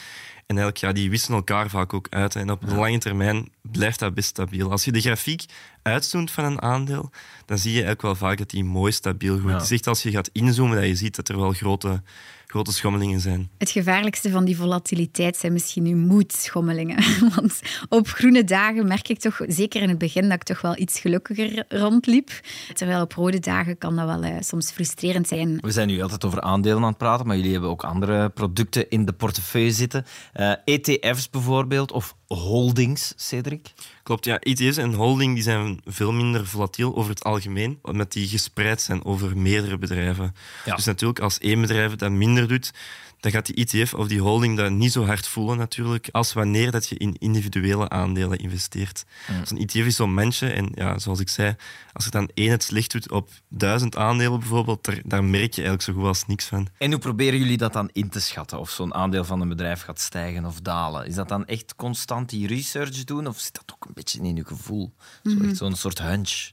En 0.49 0.57
eigenlijk, 0.57 0.85
ja, 0.85 1.01
die 1.01 1.09
wisselen 1.09 1.37
elkaar 1.37 1.69
vaak 1.69 1.93
ook 1.93 2.07
uit. 2.09 2.35
En 2.35 2.51
op 2.51 2.61
de 2.67 2.75
lange 2.75 2.97
termijn 2.97 3.49
blijft 3.61 3.99
dat 3.99 4.13
best 4.13 4.27
stabiel. 4.27 4.71
Als 4.71 4.85
je 4.85 4.91
de 4.91 5.01
grafiek 5.01 5.45
uitzoomt 5.89 6.31
van 6.31 6.43
een 6.43 6.61
aandeel, 6.61 7.11
dan 7.45 7.57
zie 7.57 7.69
je 7.69 7.83
eigenlijk 7.83 8.01
wel 8.01 8.15
vaak 8.15 8.37
dat 8.37 8.49
die 8.49 8.63
mooi 8.63 8.91
stabiel 8.91 9.37
groeit. 9.37 9.49
Ja. 9.49 9.53
Het 9.53 9.63
is 9.63 9.71
echt 9.71 9.87
als 9.87 10.03
je 10.03 10.11
gaat 10.11 10.29
inzoomen 10.33 10.77
dat 10.77 10.85
je 10.85 10.95
ziet 10.95 11.15
dat 11.15 11.29
er 11.29 11.39
wel 11.39 11.51
grote, 11.51 12.01
grote 12.45 12.73
schommelingen 12.73 13.19
zijn. 13.19 13.49
Het 13.57 13.69
gevaarlijkste 13.69 14.29
van 14.29 14.45
die 14.45 14.57
volatiliteit 14.57 15.37
zijn 15.37 15.53
misschien 15.53 15.85
uw 15.85 15.97
moedschommelingen. 15.97 17.03
Want 17.35 17.59
op 17.89 18.07
groene 18.07 18.43
dagen 18.43 18.87
merk 18.87 19.07
ik 19.07 19.19
toch, 19.19 19.39
zeker 19.47 19.81
in 19.81 19.89
het 19.89 19.97
begin, 19.97 20.23
dat 20.23 20.33
ik 20.33 20.43
toch 20.43 20.61
wel 20.61 20.77
iets 20.77 20.99
gelukkiger 20.99 21.65
rondliep. 21.67 22.29
Terwijl 22.73 23.01
op 23.01 23.13
rode 23.13 23.39
dagen 23.39 23.77
kan 23.77 23.95
dat 23.95 24.05
wel 24.05 24.23
eh, 24.23 24.35
soms 24.39 24.71
frustrerend 24.71 25.27
zijn. 25.27 25.57
We 25.61 25.71
zijn 25.71 25.87
nu 25.87 26.01
altijd 26.01 26.25
over 26.25 26.41
aandelen 26.41 26.81
aan 26.81 26.89
het 26.89 26.97
praten, 26.97 27.27
maar 27.27 27.35
jullie 27.35 27.51
hebben 27.51 27.69
ook 27.69 27.83
andere 27.83 28.29
producten 28.29 28.89
in 28.89 29.05
de 29.05 29.13
portefeuille 29.13 29.71
zitten. 29.71 30.05
Eh, 30.33 30.51
ETF's 30.65 31.29
bijvoorbeeld, 31.29 31.91
of 31.91 32.15
holdings, 32.27 33.13
Cedric. 33.15 33.73
Klopt, 34.09 34.25
ja. 34.25 34.39
ETF's 34.39 34.77
en 34.77 34.93
holding 34.93 35.33
die 35.33 35.43
zijn 35.43 35.81
veel 35.85 36.11
minder 36.11 36.47
volatiel 36.47 36.95
over 36.95 37.09
het 37.09 37.23
algemeen, 37.23 37.79
omdat 37.81 38.11
die 38.11 38.27
gespreid 38.27 38.81
zijn 38.81 39.05
over 39.05 39.37
meerdere 39.37 39.77
bedrijven. 39.77 40.35
Ja. 40.65 40.75
Dus 40.75 40.85
natuurlijk, 40.85 41.19
als 41.19 41.37
één 41.37 41.61
bedrijf 41.61 41.95
dat 41.95 42.11
minder 42.11 42.47
doet, 42.47 42.73
dan 43.19 43.31
gaat 43.31 43.45
die 43.45 43.55
ETF 43.55 43.93
of 43.93 44.07
die 44.07 44.21
holding 44.21 44.57
dat 44.57 44.71
niet 44.71 44.91
zo 44.91 45.05
hard 45.05 45.27
voelen 45.27 45.57
natuurlijk, 45.57 46.09
als 46.11 46.33
wanneer 46.33 46.71
dat 46.71 46.87
je 46.87 46.97
in 46.97 47.15
individuele 47.19 47.89
aandelen 47.89 48.37
investeert. 48.37 49.05
Dus 49.39 49.51
een 49.51 49.57
ETF 49.57 49.73
is 49.73 49.95
zo'n 49.95 50.13
mensje 50.13 50.47
en 50.49 50.71
ja, 50.73 50.99
zoals 50.99 51.19
ik 51.19 51.29
zei, 51.29 51.55
als 51.93 52.05
je 52.05 52.11
dan 52.11 52.29
één 52.33 52.51
het 52.51 52.63
slecht 52.63 52.91
doet 52.91 53.11
op 53.11 53.29
duizend 53.47 53.95
aandelen 53.95 54.39
bijvoorbeeld, 54.39 54.85
daar, 54.85 55.01
daar 55.03 55.23
merk 55.23 55.53
je 55.53 55.61
eigenlijk 55.61 55.81
zo 55.81 55.93
goed 55.93 56.03
als 56.03 56.25
niks 56.25 56.45
van. 56.45 56.67
En 56.77 56.91
hoe 56.91 56.99
proberen 56.99 57.39
jullie 57.39 57.57
dat 57.57 57.73
dan 57.73 57.89
in 57.93 58.09
te 58.09 58.19
schatten? 58.19 58.59
Of 58.59 58.69
zo'n 58.69 58.93
aandeel 58.93 59.25
van 59.25 59.41
een 59.41 59.49
bedrijf 59.49 59.81
gaat 59.81 59.99
stijgen 59.99 60.45
of 60.45 60.61
dalen? 60.61 61.05
Is 61.05 61.15
dat 61.15 61.29
dan 61.29 61.45
echt 61.45 61.75
constant 61.75 62.29
die 62.29 62.47
research 62.47 63.03
doen? 63.03 63.27
Of 63.27 63.39
zit 63.39 63.53
dat 63.53 63.73
ook 63.73 63.85
een 63.85 63.93
beetje 63.93 64.19
in 64.21 64.35
je 64.35 64.45
gevoel? 64.45 64.93
Zo 65.23 65.37
echt 65.43 65.57
Zo'n 65.57 65.75
soort 65.75 65.99
hunch. 65.99 66.51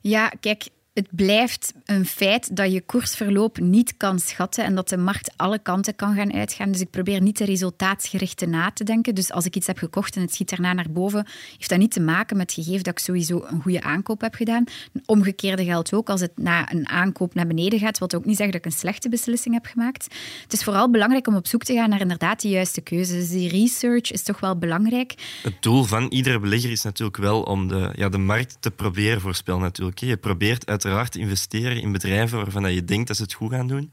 Ja, 0.00 0.32
kijk, 0.40 0.68
het 0.98 1.08
blijft 1.10 1.72
een 1.84 2.06
feit 2.06 2.56
dat 2.56 2.72
je 2.72 2.80
koersverloop 2.80 3.58
niet 3.58 3.96
kan 3.96 4.18
schatten 4.18 4.64
en 4.64 4.74
dat 4.74 4.88
de 4.88 4.96
markt 4.96 5.32
alle 5.36 5.58
kanten 5.58 5.96
kan 5.96 6.14
gaan 6.14 6.32
uitgaan. 6.32 6.72
Dus 6.72 6.80
ik 6.80 6.90
probeer 6.90 7.20
niet 7.20 7.38
de 7.38 7.44
resultaatsgerichte 7.44 8.46
na 8.46 8.70
te 8.70 8.84
denken. 8.84 9.14
Dus 9.14 9.32
als 9.32 9.44
ik 9.44 9.56
iets 9.56 9.66
heb 9.66 9.78
gekocht 9.78 10.16
en 10.16 10.22
het 10.22 10.34
schiet 10.34 10.50
daarna 10.50 10.72
naar 10.72 10.90
boven, 10.90 11.26
heeft 11.56 11.70
dat 11.70 11.78
niet 11.78 11.92
te 11.92 12.00
maken 12.00 12.36
met 12.36 12.54
het 12.54 12.64
gegeven 12.64 12.84
dat 12.84 12.92
ik 12.92 13.04
sowieso 13.04 13.44
een 13.46 13.62
goede 13.62 13.82
aankoop 13.82 14.20
heb 14.20 14.34
gedaan. 14.34 14.64
Omgekeerde 15.06 15.64
geldt 15.64 15.92
ook 15.92 16.08
als 16.08 16.20
het 16.20 16.32
na 16.38 16.72
een 16.72 16.88
aankoop 16.88 17.34
naar 17.34 17.46
beneden 17.46 17.78
gaat, 17.78 17.98
wat 17.98 18.14
ook 18.14 18.24
niet 18.24 18.36
zeggen 18.36 18.54
dat 18.54 18.66
ik 18.66 18.72
een 18.72 18.78
slechte 18.78 19.08
beslissing 19.08 19.54
heb 19.54 19.66
gemaakt. 19.66 20.04
Het 20.42 20.52
is 20.52 20.64
vooral 20.64 20.90
belangrijk 20.90 21.26
om 21.26 21.36
op 21.36 21.46
zoek 21.46 21.64
te 21.64 21.74
gaan 21.74 21.90
naar 21.90 22.00
inderdaad 22.00 22.42
de 22.42 22.48
juiste 22.48 22.80
keuzes. 22.80 23.28
Die 23.28 23.48
research 23.48 24.10
is 24.10 24.22
toch 24.22 24.40
wel 24.40 24.56
belangrijk. 24.56 25.14
Het 25.42 25.62
doel 25.62 25.84
van 25.84 26.06
iedere 26.06 26.38
belegger 26.38 26.70
is 26.70 26.82
natuurlijk 26.82 27.16
wel 27.16 27.42
om 27.42 27.68
de, 27.68 27.92
ja, 27.96 28.08
de 28.08 28.18
markt 28.18 28.56
te 28.60 28.70
proberen 28.70 29.20
voorspellen. 29.20 29.60
Natuurlijk. 29.60 29.98
Je 29.98 30.16
probeert 30.16 30.66
uiteraard 30.66 30.86
te 31.08 31.18
investeren 31.18 31.80
in 31.80 31.92
bedrijven 31.92 32.38
waarvan 32.38 32.72
je 32.72 32.84
denkt 32.84 33.06
dat 33.06 33.16
ze 33.16 33.22
het 33.22 33.32
goed 33.32 33.50
gaan 33.52 33.66
doen. 33.66 33.92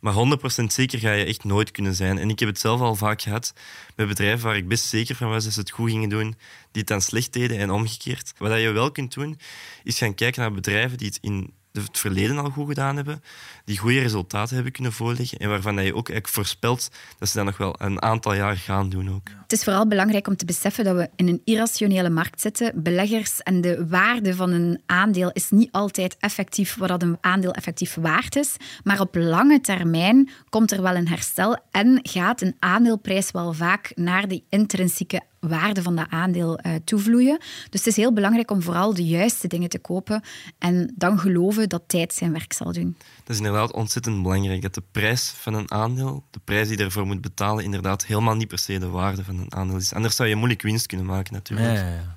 Maar 0.00 0.14
100% 0.62 0.64
zeker 0.66 0.98
ga 0.98 1.12
je 1.12 1.24
echt 1.24 1.44
nooit 1.44 1.70
kunnen 1.70 1.94
zijn. 1.94 2.18
En 2.18 2.30
ik 2.30 2.38
heb 2.38 2.48
het 2.48 2.58
zelf 2.58 2.80
al 2.80 2.94
vaak 2.94 3.22
gehad 3.22 3.54
met 3.96 4.08
bedrijven 4.08 4.46
waar 4.46 4.56
ik 4.56 4.68
best 4.68 4.84
zeker 4.84 5.14
van 5.16 5.28
was 5.28 5.44
dat 5.44 5.52
ze 5.52 5.60
het 5.60 5.70
goed 5.70 5.90
gingen 5.90 6.08
doen, 6.08 6.36
die 6.70 6.80
het 6.80 6.86
dan 6.86 7.00
slecht 7.00 7.32
deden 7.32 7.58
en 7.58 7.70
omgekeerd. 7.70 8.32
Wat 8.38 8.60
je 8.60 8.70
wel 8.70 8.90
kunt 8.90 9.14
doen, 9.14 9.38
is 9.82 9.98
gaan 9.98 10.14
kijken 10.14 10.40
naar 10.40 10.52
bedrijven 10.52 10.98
die 10.98 11.06
het 11.06 11.18
in 11.20 11.52
het 11.72 11.98
verleden 11.98 12.38
al 12.38 12.50
goed 12.50 12.68
gedaan 12.68 12.96
hebben, 12.96 13.22
die 13.64 13.78
goede 13.78 14.00
resultaten 14.00 14.54
hebben 14.54 14.72
kunnen 14.72 14.92
voorleggen 14.92 15.38
en 15.38 15.48
waarvan 15.48 15.74
je 15.74 15.94
ook 15.94 16.08
eigenlijk 16.08 16.28
voorspelt 16.28 16.90
dat 17.18 17.28
ze 17.28 17.36
dat 17.36 17.44
nog 17.44 17.56
wel 17.56 17.74
een 17.78 18.02
aantal 18.02 18.34
jaar 18.34 18.56
gaan 18.56 18.88
doen 18.88 19.10
ook. 19.10 19.28
Het 19.42 19.52
is 19.52 19.64
vooral 19.64 19.86
belangrijk 19.86 20.26
om 20.26 20.36
te 20.36 20.44
beseffen 20.44 20.84
dat 20.84 20.96
we 20.96 21.10
in 21.16 21.28
een 21.28 21.40
irrationele 21.44 22.10
markt 22.10 22.40
zitten. 22.40 22.82
Beleggers 22.82 23.42
en 23.42 23.60
de 23.60 23.86
waarde 23.88 24.34
van 24.34 24.50
een 24.50 24.82
aandeel 24.86 25.30
is 25.32 25.50
niet 25.50 25.72
altijd 25.72 26.16
effectief 26.18 26.76
wat 26.76 26.88
dat 26.88 27.02
een 27.02 27.18
aandeel 27.20 27.52
effectief 27.52 27.94
waard 27.94 28.36
is, 28.36 28.56
maar 28.82 29.00
op 29.00 29.14
lange 29.14 29.60
termijn 29.60 30.30
komt 30.48 30.70
er 30.72 30.82
wel 30.82 30.94
een 30.94 31.08
herstel 31.08 31.58
en 31.70 31.98
gaat 32.02 32.40
een 32.40 32.56
aandeelprijs 32.58 33.30
wel 33.30 33.52
vaak 33.52 33.92
naar 33.94 34.28
de 34.28 34.42
intrinsieke 34.48 35.20
waarde 35.40 35.82
van 35.82 35.96
dat 35.96 36.06
aandeel 36.08 36.58
uh, 36.62 36.74
toevloeien. 36.84 37.38
Dus 37.38 37.80
het 37.80 37.86
is 37.86 37.96
heel 37.96 38.12
belangrijk 38.12 38.50
om 38.50 38.62
vooral 38.62 38.94
de 38.94 39.04
juiste 39.04 39.48
dingen 39.48 39.68
te 39.68 39.78
kopen 39.78 40.22
en 40.58 40.92
dan 40.96 41.18
geloven 41.18 41.68
dat 41.68 41.82
tijd 41.86 42.14
zijn 42.14 42.32
werk 42.32 42.52
zal 42.52 42.72
doen. 42.72 42.96
Dat 43.24 43.28
is 43.28 43.36
inderdaad 43.36 43.72
ontzettend 43.72 44.22
belangrijk, 44.22 44.62
dat 44.62 44.74
de 44.74 44.82
prijs 44.92 45.28
van 45.28 45.54
een 45.54 45.70
aandeel, 45.70 46.24
de 46.30 46.40
prijs 46.44 46.68
die 46.68 46.78
je 46.78 46.84
ervoor 46.84 47.06
moet 47.06 47.20
betalen, 47.20 47.64
inderdaad 47.64 48.06
helemaal 48.06 48.36
niet 48.36 48.48
per 48.48 48.58
se 48.58 48.78
de 48.78 48.88
waarde 48.88 49.24
van 49.24 49.38
een 49.38 49.54
aandeel 49.54 49.76
is. 49.76 49.92
Anders 49.92 50.16
zou 50.16 50.28
je 50.28 50.36
moeilijk 50.36 50.62
winst 50.62 50.86
kunnen 50.86 51.06
maken 51.06 51.32
natuurlijk. 51.32 51.76
Ja, 51.76 51.82
ja, 51.82 51.88
ja. 51.88 52.16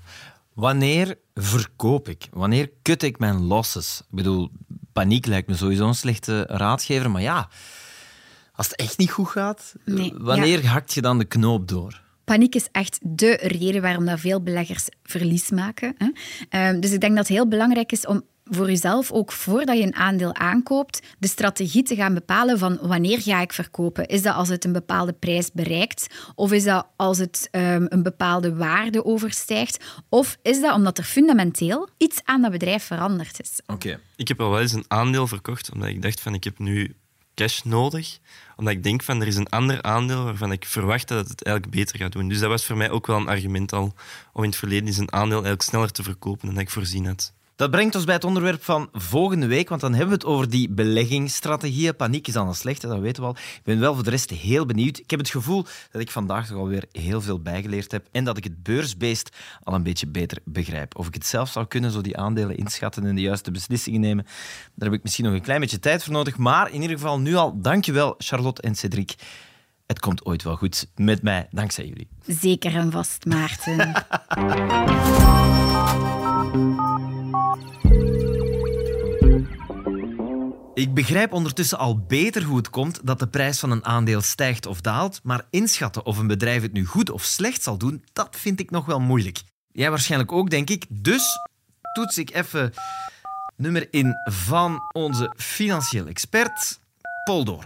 Wanneer 0.53 1.17
verkoop 1.33 2.09
ik? 2.09 2.27
Wanneer 2.31 2.69
kut 2.81 3.03
ik 3.03 3.19
mijn 3.19 3.41
losses? 3.41 3.99
Ik 3.99 4.15
bedoel, 4.15 4.51
paniek 4.93 5.25
lijkt 5.25 5.47
me 5.47 5.55
sowieso 5.55 5.87
een 5.87 5.95
slechte 5.95 6.43
raadgever, 6.47 7.11
maar 7.11 7.21
ja, 7.21 7.49
als 8.55 8.67
het 8.67 8.75
echt 8.75 8.97
niet 8.97 9.11
goed 9.11 9.27
gaat, 9.27 9.75
Nee, 9.85 10.13
wanneer 10.17 10.67
hakt 10.67 10.93
je 10.93 11.01
dan 11.01 11.17
de 11.17 11.25
knoop 11.25 11.67
door? 11.67 12.01
Paniek 12.33 12.55
is 12.55 12.67
echt 12.71 12.99
de 13.01 13.39
reden 13.41 13.81
waarom 13.81 14.05
dat 14.05 14.19
veel 14.19 14.41
beleggers 14.41 14.87
verlies 15.03 15.49
maken. 15.49 15.95
Hè. 15.97 16.09
Ehm, 16.49 16.79
dus 16.79 16.91
ik 16.91 17.01
denk 17.01 17.15
dat 17.15 17.27
het 17.27 17.37
heel 17.37 17.47
belangrijk 17.47 17.91
is 17.91 18.05
om 18.05 18.21
voor 18.43 18.67
jezelf, 18.67 19.11
ook 19.11 19.31
voordat 19.31 19.77
je 19.77 19.83
een 19.83 19.95
aandeel 19.95 20.35
aankoopt, 20.35 21.01
de 21.19 21.27
strategie 21.27 21.83
te 21.83 21.95
gaan 21.95 22.13
bepalen 22.13 22.59
van 22.59 22.77
wanneer 22.81 23.21
ga 23.21 23.41
ik 23.41 23.53
verkopen. 23.53 24.05
Is 24.05 24.21
dat 24.21 24.35
als 24.35 24.49
het 24.49 24.65
een 24.65 24.71
bepaalde 24.71 25.13
prijs 25.13 25.51
bereikt? 25.51 26.07
Of 26.35 26.51
is 26.51 26.63
dat 26.63 26.87
als 26.95 27.17
het 27.17 27.47
ehm, 27.51 27.85
een 27.89 28.03
bepaalde 28.03 28.55
waarde 28.55 29.05
overstijgt? 29.05 29.83
Of 30.09 30.37
is 30.41 30.61
dat 30.61 30.75
omdat 30.75 30.97
er 30.97 31.03
fundamenteel 31.03 31.89
iets 31.97 32.21
aan 32.23 32.41
dat 32.41 32.51
bedrijf 32.51 32.83
veranderd 32.83 33.41
is? 33.41 33.59
Oké. 33.65 33.99
Ik 34.15 34.27
heb 34.27 34.41
al 34.41 34.49
wel 34.49 34.61
eens 34.61 34.73
een 34.73 34.85
aandeel 34.87 35.27
verkocht, 35.27 35.71
omdat 35.71 35.89
ik 35.89 36.01
dacht 36.01 36.21
van 36.21 36.33
ik 36.33 36.43
heb 36.43 36.59
nu 36.59 36.95
cash 37.35 37.61
nodig. 37.61 38.19
Omdat 38.55 38.73
ik 38.73 38.83
denk 38.83 39.03
van 39.03 39.21
er 39.21 39.27
is 39.27 39.35
een 39.35 39.49
ander 39.49 39.81
aandeel 39.81 40.23
waarvan 40.23 40.51
ik 40.51 40.65
verwacht 40.65 41.07
dat 41.07 41.27
het 41.27 41.43
eigenlijk 41.43 41.75
beter 41.75 41.97
gaat 41.97 42.11
doen. 42.11 42.27
Dus 42.27 42.39
dat 42.39 42.49
was 42.49 42.65
voor 42.65 42.77
mij 42.77 42.89
ook 42.89 43.07
wel 43.07 43.17
een 43.17 43.27
argument 43.27 43.73
al 43.73 43.93
om 44.33 44.43
in 44.43 44.49
het 44.49 44.59
verleden 44.59 44.87
eens 44.87 44.97
een 44.97 45.13
aandeel 45.13 45.31
eigenlijk 45.31 45.61
sneller 45.61 45.91
te 45.91 46.03
verkopen 46.03 46.47
dan 46.47 46.59
ik 46.59 46.69
voorzien 46.69 47.05
had. 47.05 47.33
Dat 47.55 47.71
brengt 47.71 47.95
ons 47.95 48.03
bij 48.03 48.13
het 48.13 48.23
onderwerp 48.23 48.63
van 48.63 48.89
volgende 48.93 49.47
week, 49.47 49.69
want 49.69 49.81
dan 49.81 49.91
hebben 49.91 50.09
we 50.09 50.13
het 50.13 50.25
over 50.25 50.49
die 50.49 50.69
beleggingsstrategieën. 50.69 51.95
Paniek 51.95 52.27
is 52.27 52.33
dan 52.33 52.47
een 52.47 52.55
slechte, 52.55 52.87
dat 52.87 52.99
weten 52.99 53.21
we 53.21 53.27
al. 53.27 53.35
Ik 53.35 53.61
ben 53.63 53.79
wel 53.79 53.93
voor 53.93 54.03
de 54.03 54.09
rest 54.09 54.29
heel 54.29 54.65
benieuwd. 54.65 54.97
Ik 54.97 55.09
heb 55.09 55.19
het 55.19 55.29
gevoel 55.29 55.65
dat 55.91 56.01
ik 56.01 56.11
vandaag 56.11 56.47
toch 56.47 56.57
alweer 56.57 56.85
heel 56.91 57.21
veel 57.21 57.39
bijgeleerd 57.39 57.91
heb 57.91 58.07
en 58.11 58.23
dat 58.23 58.37
ik 58.37 58.43
het 58.43 58.63
beursbeest 58.63 59.29
al 59.63 59.73
een 59.73 59.83
beetje 59.83 60.07
beter 60.07 60.37
begrijp. 60.43 60.97
Of 60.97 61.07
ik 61.07 61.13
het 61.13 61.25
zelf 61.25 61.49
zou 61.49 61.65
kunnen, 61.65 61.91
zo 61.91 62.01
die 62.01 62.17
aandelen 62.17 62.57
inschatten 62.57 63.05
en 63.05 63.15
de 63.15 63.21
juiste 63.21 63.51
beslissingen 63.51 64.01
nemen, 64.01 64.25
daar 64.75 64.89
heb 64.89 64.97
ik 64.97 65.03
misschien 65.03 65.25
nog 65.25 65.33
een 65.33 65.41
klein 65.41 65.59
beetje 65.59 65.79
tijd 65.79 66.03
voor 66.03 66.13
nodig. 66.13 66.37
Maar 66.37 66.71
in 66.71 66.81
ieder 66.81 66.97
geval 66.97 67.19
nu 67.19 67.35
al, 67.35 67.61
dankjewel 67.61 68.15
Charlotte 68.17 68.61
en 68.61 68.75
Cedric. 68.75 69.15
Het 69.85 69.99
komt 69.99 70.25
ooit 70.25 70.43
wel 70.43 70.55
goed 70.55 70.87
met 70.95 71.21
mij, 71.21 71.47
dankzij 71.51 71.85
jullie. 71.85 72.07
Zeker 72.25 72.75
en 72.75 72.91
vast, 72.91 73.25
Maarten. 73.25 73.91
Ik 80.73 80.93
begrijp 80.93 81.33
ondertussen 81.33 81.77
al 81.77 81.99
beter 81.99 82.43
hoe 82.43 82.57
het 82.57 82.69
komt 82.69 82.99
dat 83.03 83.19
de 83.19 83.27
prijs 83.27 83.59
van 83.59 83.71
een 83.71 83.85
aandeel 83.85 84.21
stijgt 84.21 84.65
of 84.65 84.81
daalt, 84.81 85.19
maar 85.23 85.45
inschatten 85.49 86.05
of 86.05 86.17
een 86.17 86.27
bedrijf 86.27 86.61
het 86.61 86.73
nu 86.73 86.85
goed 86.85 87.09
of 87.09 87.23
slecht 87.23 87.63
zal 87.63 87.77
doen, 87.77 88.03
dat 88.13 88.35
vind 88.35 88.59
ik 88.59 88.71
nog 88.71 88.85
wel 88.85 88.99
moeilijk. 88.99 89.41
Jij 89.71 89.89
waarschijnlijk 89.89 90.31
ook, 90.31 90.49
denk 90.49 90.69
ik. 90.69 90.85
Dus 90.89 91.39
toets 91.93 92.17
ik 92.17 92.33
even 92.33 92.73
nummer 93.55 93.87
in 93.91 94.13
van 94.23 94.79
onze 94.91 95.33
financieel 95.37 96.07
expert, 96.07 96.79
Paul. 97.23 97.63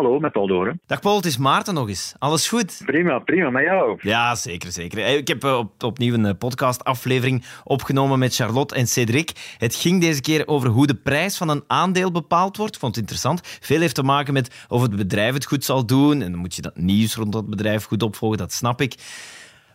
Hallo, 0.00 0.18
met 0.18 0.32
Paul 0.32 0.46
Doren. 0.46 0.80
Dag 0.86 1.00
Paul, 1.00 1.16
het 1.16 1.24
is 1.24 1.36
Maarten 1.36 1.74
nog 1.74 1.88
eens. 1.88 2.14
Alles 2.18 2.48
goed? 2.48 2.82
Prima, 2.84 3.18
prima, 3.18 3.50
met 3.50 3.62
jou. 3.62 3.98
Ja, 4.02 4.34
zeker, 4.34 4.72
zeker. 4.72 4.98
Ik 5.16 5.28
heb 5.28 5.44
eh, 5.44 5.58
op, 5.58 5.82
opnieuw 5.82 6.14
een 6.14 6.26
eh, 6.26 6.34
podcastaflevering 6.38 7.44
opgenomen 7.64 8.18
met 8.18 8.34
Charlotte 8.34 8.74
en 8.74 8.86
Cedric. 8.86 9.54
Het 9.58 9.74
ging 9.74 10.00
deze 10.00 10.20
keer 10.20 10.46
over 10.46 10.68
hoe 10.68 10.86
de 10.86 10.94
prijs 10.94 11.36
van 11.36 11.48
een 11.48 11.64
aandeel 11.66 12.12
bepaald 12.12 12.56
wordt. 12.56 12.74
Ik 12.74 12.80
vond 12.80 12.94
het 12.94 13.00
interessant. 13.00 13.58
Veel 13.60 13.80
heeft 13.80 13.94
te 13.94 14.02
maken 14.02 14.32
met 14.32 14.66
of 14.68 14.82
het 14.82 14.96
bedrijf 14.96 15.34
het 15.34 15.46
goed 15.46 15.64
zal 15.64 15.86
doen. 15.86 16.22
En 16.22 16.30
dan 16.30 16.40
moet 16.40 16.54
je 16.54 16.62
dat 16.62 16.76
nieuws 16.76 17.14
rond 17.14 17.32
dat 17.32 17.50
bedrijf 17.50 17.84
goed 17.84 18.02
opvolgen, 18.02 18.38
dat 18.38 18.52
snap 18.52 18.80
ik. 18.80 18.94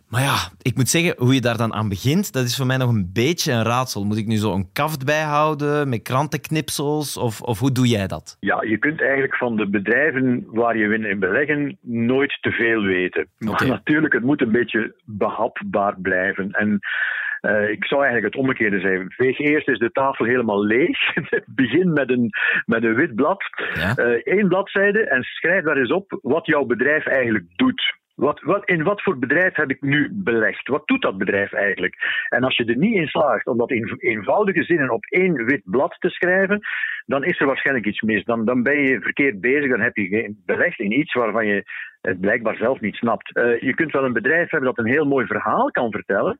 Maar 0.08 0.20
ja, 0.20 0.36
ik 0.62 0.76
moet 0.76 0.88
zeggen, 0.88 1.14
hoe 1.18 1.34
je 1.34 1.40
daar 1.40 1.56
dan 1.56 1.74
aan 1.74 1.88
begint, 1.88 2.32
dat 2.32 2.44
is 2.44 2.56
voor 2.56 2.66
mij 2.66 2.76
nog 2.76 2.90
een 2.90 3.10
beetje 3.12 3.52
een 3.52 3.64
raadsel. 3.64 4.04
Moet 4.04 4.16
ik 4.16 4.26
nu 4.26 4.36
zo 4.36 4.54
een 4.54 4.72
kaft 4.72 5.04
bijhouden 5.04 5.88
met 5.88 6.02
krantenknipsels? 6.02 7.16
Of, 7.16 7.42
of 7.42 7.58
hoe 7.58 7.72
doe 7.72 7.86
jij 7.86 8.06
dat? 8.06 8.36
Ja, 8.40 8.62
je 8.62 8.78
kunt 8.78 9.00
eigenlijk 9.00 9.36
van 9.36 9.56
de 9.56 9.68
bedrijven 9.68 10.46
waar 10.46 10.76
je 10.76 11.08
in 11.08 11.18
beleggen 11.18 11.78
nooit 11.82 12.38
te 12.40 12.50
veel 12.50 12.82
weten. 12.82 13.28
Maar 13.38 13.66
natuurlijk, 13.66 14.14
het 14.14 14.22
moet 14.22 14.40
een 14.40 14.52
beetje 14.52 14.94
behapbaar 15.04 16.00
blijven. 16.00 16.50
En 16.50 16.78
eh, 17.40 17.68
ik 17.68 17.84
zou 17.84 18.02
eigenlijk 18.02 18.34
het 18.34 18.42
omgekeerde 18.42 18.80
zeggen. 18.80 19.12
Veeg 19.12 19.38
eerst 19.38 19.68
eens 19.68 19.78
de 19.78 19.92
tafel 19.92 20.24
helemaal 20.24 20.64
leeg. 20.64 20.98
Begin 21.46 21.92
met 21.92 22.10
een, 22.10 22.30
met 22.64 22.84
een 22.84 22.94
wit 22.94 23.14
blad. 23.14 23.42
Ja. 23.74 23.94
Eén 24.22 24.48
bladzijde 24.48 25.08
en 25.08 25.22
schrijf 25.22 25.64
daar 25.64 25.76
eens 25.76 25.92
op 25.92 26.18
wat 26.22 26.46
jouw 26.46 26.64
bedrijf 26.64 27.06
eigenlijk 27.06 27.44
doet. 27.56 27.94
Wat, 28.16 28.40
wat, 28.40 28.68
in 28.68 28.82
wat 28.82 29.02
voor 29.02 29.18
bedrijf 29.18 29.54
heb 29.54 29.70
ik 29.70 29.82
nu 29.82 30.10
belegd? 30.12 30.68
Wat 30.68 30.86
doet 30.86 31.02
dat 31.02 31.18
bedrijf 31.18 31.52
eigenlijk? 31.52 31.96
En 32.28 32.44
als 32.44 32.56
je 32.56 32.64
er 32.64 32.76
niet 32.76 32.94
in 32.94 33.06
slaagt 33.06 33.46
om 33.46 33.58
dat 33.58 33.70
in 33.70 33.94
eenvoudige 33.98 34.62
zinnen 34.62 34.90
op 34.90 35.04
één 35.04 35.44
wit 35.44 35.62
blad 35.64 35.96
te 35.98 36.08
schrijven, 36.08 36.60
dan 37.06 37.24
is 37.24 37.40
er 37.40 37.46
waarschijnlijk 37.46 37.86
iets 37.86 38.00
mis. 38.00 38.24
Dan, 38.24 38.44
dan 38.44 38.62
ben 38.62 38.78
je 38.80 39.00
verkeerd 39.00 39.40
bezig, 39.40 39.70
dan 39.70 39.80
heb 39.80 39.96
je 39.96 40.34
belegd 40.44 40.78
in 40.78 40.98
iets 40.98 41.14
waarvan 41.14 41.46
je 41.46 41.64
het 42.00 42.20
blijkbaar 42.20 42.56
zelf 42.56 42.80
niet 42.80 42.94
snapt. 42.94 43.36
Eh, 43.36 43.60
je 43.60 43.74
kunt 43.74 43.92
wel 43.92 44.04
een 44.04 44.12
bedrijf 44.12 44.50
hebben 44.50 44.74
dat 44.74 44.84
een 44.84 44.92
heel 44.92 45.06
mooi 45.06 45.26
verhaal 45.26 45.70
kan 45.70 45.90
vertellen, 45.90 46.38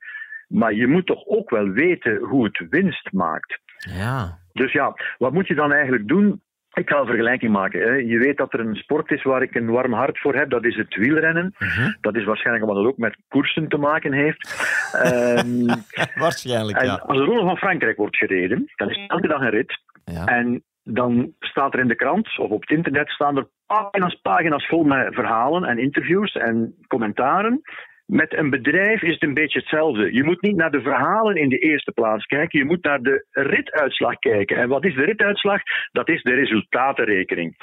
maar 0.48 0.74
je 0.74 0.86
moet 0.86 1.06
toch 1.06 1.26
ook 1.26 1.50
wel 1.50 1.68
weten 1.68 2.16
hoe 2.16 2.44
het 2.44 2.66
winst 2.70 3.12
maakt. 3.12 3.60
Ja. 3.76 4.38
Dus 4.52 4.72
ja, 4.72 4.94
wat 5.18 5.32
moet 5.32 5.46
je 5.46 5.54
dan 5.54 5.72
eigenlijk 5.72 6.08
doen? 6.08 6.42
Ik 6.80 6.88
ga 6.88 6.98
een 6.98 7.06
vergelijking 7.06 7.52
maken. 7.52 7.80
Hè. 7.80 7.92
Je 7.92 8.18
weet 8.18 8.36
dat 8.36 8.52
er 8.52 8.60
een 8.60 8.74
sport 8.74 9.10
is 9.10 9.22
waar 9.22 9.42
ik 9.42 9.54
een 9.54 9.70
warm 9.70 9.92
hart 9.92 10.18
voor 10.18 10.34
heb. 10.34 10.50
Dat 10.50 10.64
is 10.64 10.76
het 10.76 10.96
wielrennen. 10.96 11.54
Mhm. 11.58 11.92
Dat 12.00 12.16
is 12.16 12.24
waarschijnlijk 12.24 12.66
omdat 12.66 12.82
het 12.82 12.92
ook 12.92 12.98
met 12.98 13.16
koersen 13.28 13.68
te 13.68 13.76
maken 13.76 14.12
heeft. 14.12 14.44
Ehm, 15.02 15.66
Waarschijnlijk, 16.14 16.82
ja. 16.82 16.94
als 16.94 17.18
de 17.18 17.24
Ronde 17.24 17.42
van 17.42 17.56
Frankrijk 17.56 17.96
wordt 17.96 18.16
gereden, 18.16 18.72
dan 18.76 18.90
is 18.90 19.06
elke 19.06 19.28
dag 19.28 19.40
een 19.40 19.50
rit. 19.50 19.78
ja. 20.04 20.24
En 20.24 20.64
dan 20.82 21.32
staat 21.40 21.74
er 21.74 21.80
in 21.80 21.88
de 21.88 21.94
krant 21.94 22.38
of 22.38 22.50
op 22.50 22.60
het 22.60 22.70
internet 22.70 23.08
staan 23.08 23.36
er 23.36 23.48
pagina's, 23.66 24.14
pagina's 24.22 24.66
vol 24.66 24.84
met 24.84 25.14
verhalen 25.14 25.64
en 25.64 25.78
interviews 25.78 26.32
en 26.32 26.74
commentaren. 26.86 27.60
Met 28.06 28.36
een 28.36 28.50
bedrijf 28.50 29.02
is 29.02 29.12
het 29.12 29.22
een 29.22 29.34
beetje 29.34 29.58
hetzelfde. 29.58 30.14
Je 30.14 30.24
moet 30.24 30.42
niet 30.42 30.56
naar 30.56 30.70
de 30.70 30.80
verhalen 30.80 31.36
in 31.36 31.48
de 31.48 31.58
eerste 31.58 31.92
plaats 31.92 32.26
kijken, 32.26 32.58
je 32.58 32.64
moet 32.64 32.82
naar 32.84 33.02
de 33.02 33.26
rituitslag 33.30 34.18
kijken. 34.18 34.56
En 34.56 34.68
wat 34.68 34.84
is 34.84 34.94
de 34.94 35.04
rituitslag? 35.04 35.60
Dat 35.92 36.08
is 36.08 36.22
de 36.22 36.34
resultatenrekening. 36.34 37.56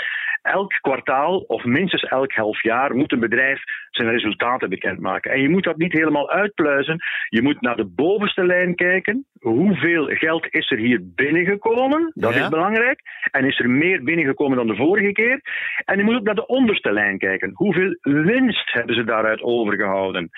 Elk 0.43 0.71
kwartaal 0.81 1.37
of 1.37 1.63
minstens 1.63 2.03
elk 2.03 2.31
half 2.31 2.63
jaar 2.63 2.95
moet 2.95 3.11
een 3.11 3.19
bedrijf 3.19 3.61
zijn 3.89 4.09
resultaten 4.09 4.69
bekendmaken. 4.69 5.31
En 5.31 5.41
je 5.41 5.49
moet 5.49 5.63
dat 5.63 5.77
niet 5.77 5.93
helemaal 5.93 6.29
uitpluizen. 6.31 6.97
Je 7.29 7.41
moet 7.41 7.61
naar 7.61 7.75
de 7.75 7.85
bovenste 7.85 8.45
lijn 8.45 8.75
kijken. 8.75 9.25
Hoeveel 9.39 10.05
geld 10.05 10.47
is 10.49 10.71
er 10.71 10.77
hier 10.77 10.99
binnengekomen? 11.15 12.11
Dat 12.13 12.33
Ja. 12.33 12.41
is 12.43 12.49
belangrijk. 12.49 12.99
En 13.31 13.45
is 13.45 13.59
er 13.59 13.69
meer 13.69 14.03
binnengekomen 14.03 14.57
dan 14.57 14.67
de 14.67 14.75
vorige 14.75 15.11
keer? 15.11 15.41
En 15.85 15.97
je 15.97 16.03
moet 16.03 16.15
ook 16.15 16.23
naar 16.23 16.35
de 16.35 16.45
onderste 16.47 16.91
lijn 16.91 17.17
kijken. 17.17 17.51
Hoeveel 17.53 17.97
winst 18.01 18.73
hebben 18.73 18.95
ze 18.95 19.03
daaruit 19.03 19.41
overgehouden? 19.41 20.29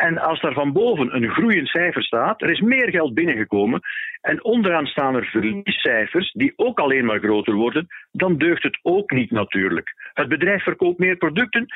En 0.00 0.18
als 0.18 0.40
daar 0.40 0.52
van 0.52 0.72
boven 0.72 1.14
een 1.14 1.30
groeiend 1.30 1.68
cijfer 1.68 2.02
staat, 2.02 2.42
er 2.42 2.50
is 2.50 2.60
meer 2.60 2.90
geld 2.90 3.14
binnengekomen, 3.14 3.80
en 4.20 4.44
onderaan 4.44 4.86
staan 4.86 5.14
er 5.14 5.24
verliescijfers 5.24 6.32
die 6.32 6.52
ook 6.56 6.78
alleen 6.78 7.04
maar 7.04 7.18
groter 7.18 7.54
worden, 7.54 7.86
dan 8.12 8.38
deugt 8.38 8.62
het 8.62 8.78
ook 8.82 9.10
niet 9.10 9.30
natuurlijk. 9.30 9.94
Het 10.12 10.28
bedrijf 10.28 10.62
verkoopt 10.62 10.98
meer 10.98 11.16
producten 11.16 11.66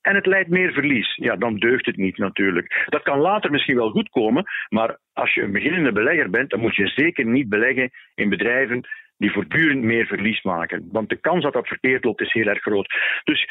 en 0.00 0.14
het 0.14 0.26
leidt 0.26 0.48
meer 0.48 0.72
verlies. 0.72 1.14
Ja, 1.16 1.36
dan 1.36 1.56
deugt 1.56 1.86
het 1.86 1.96
niet 1.96 2.18
natuurlijk. 2.18 2.86
Dat 2.88 3.02
kan 3.02 3.18
later 3.18 3.50
misschien 3.50 3.76
wel 3.76 3.90
goed 3.90 4.08
komen, 4.08 4.44
maar 4.68 4.98
als 5.12 5.34
je 5.34 5.42
een 5.42 5.52
beginnende 5.52 5.92
belegger 5.92 6.30
bent, 6.30 6.50
dan 6.50 6.60
moet 6.60 6.76
je 6.76 6.86
zeker 6.86 7.26
niet 7.26 7.48
beleggen 7.48 7.90
in 8.14 8.28
bedrijven 8.28 8.86
die 9.18 9.32
voortdurend 9.32 9.82
meer 9.82 10.06
verlies 10.06 10.42
maken. 10.42 10.88
Want 10.92 11.08
de 11.08 11.20
kans 11.20 11.42
dat 11.42 11.52
dat 11.52 11.66
verkeerd 11.66 12.04
loopt 12.04 12.20
is 12.20 12.32
heel 12.32 12.46
erg 12.46 12.62
groot. 12.62 12.94
Dus 13.24 13.48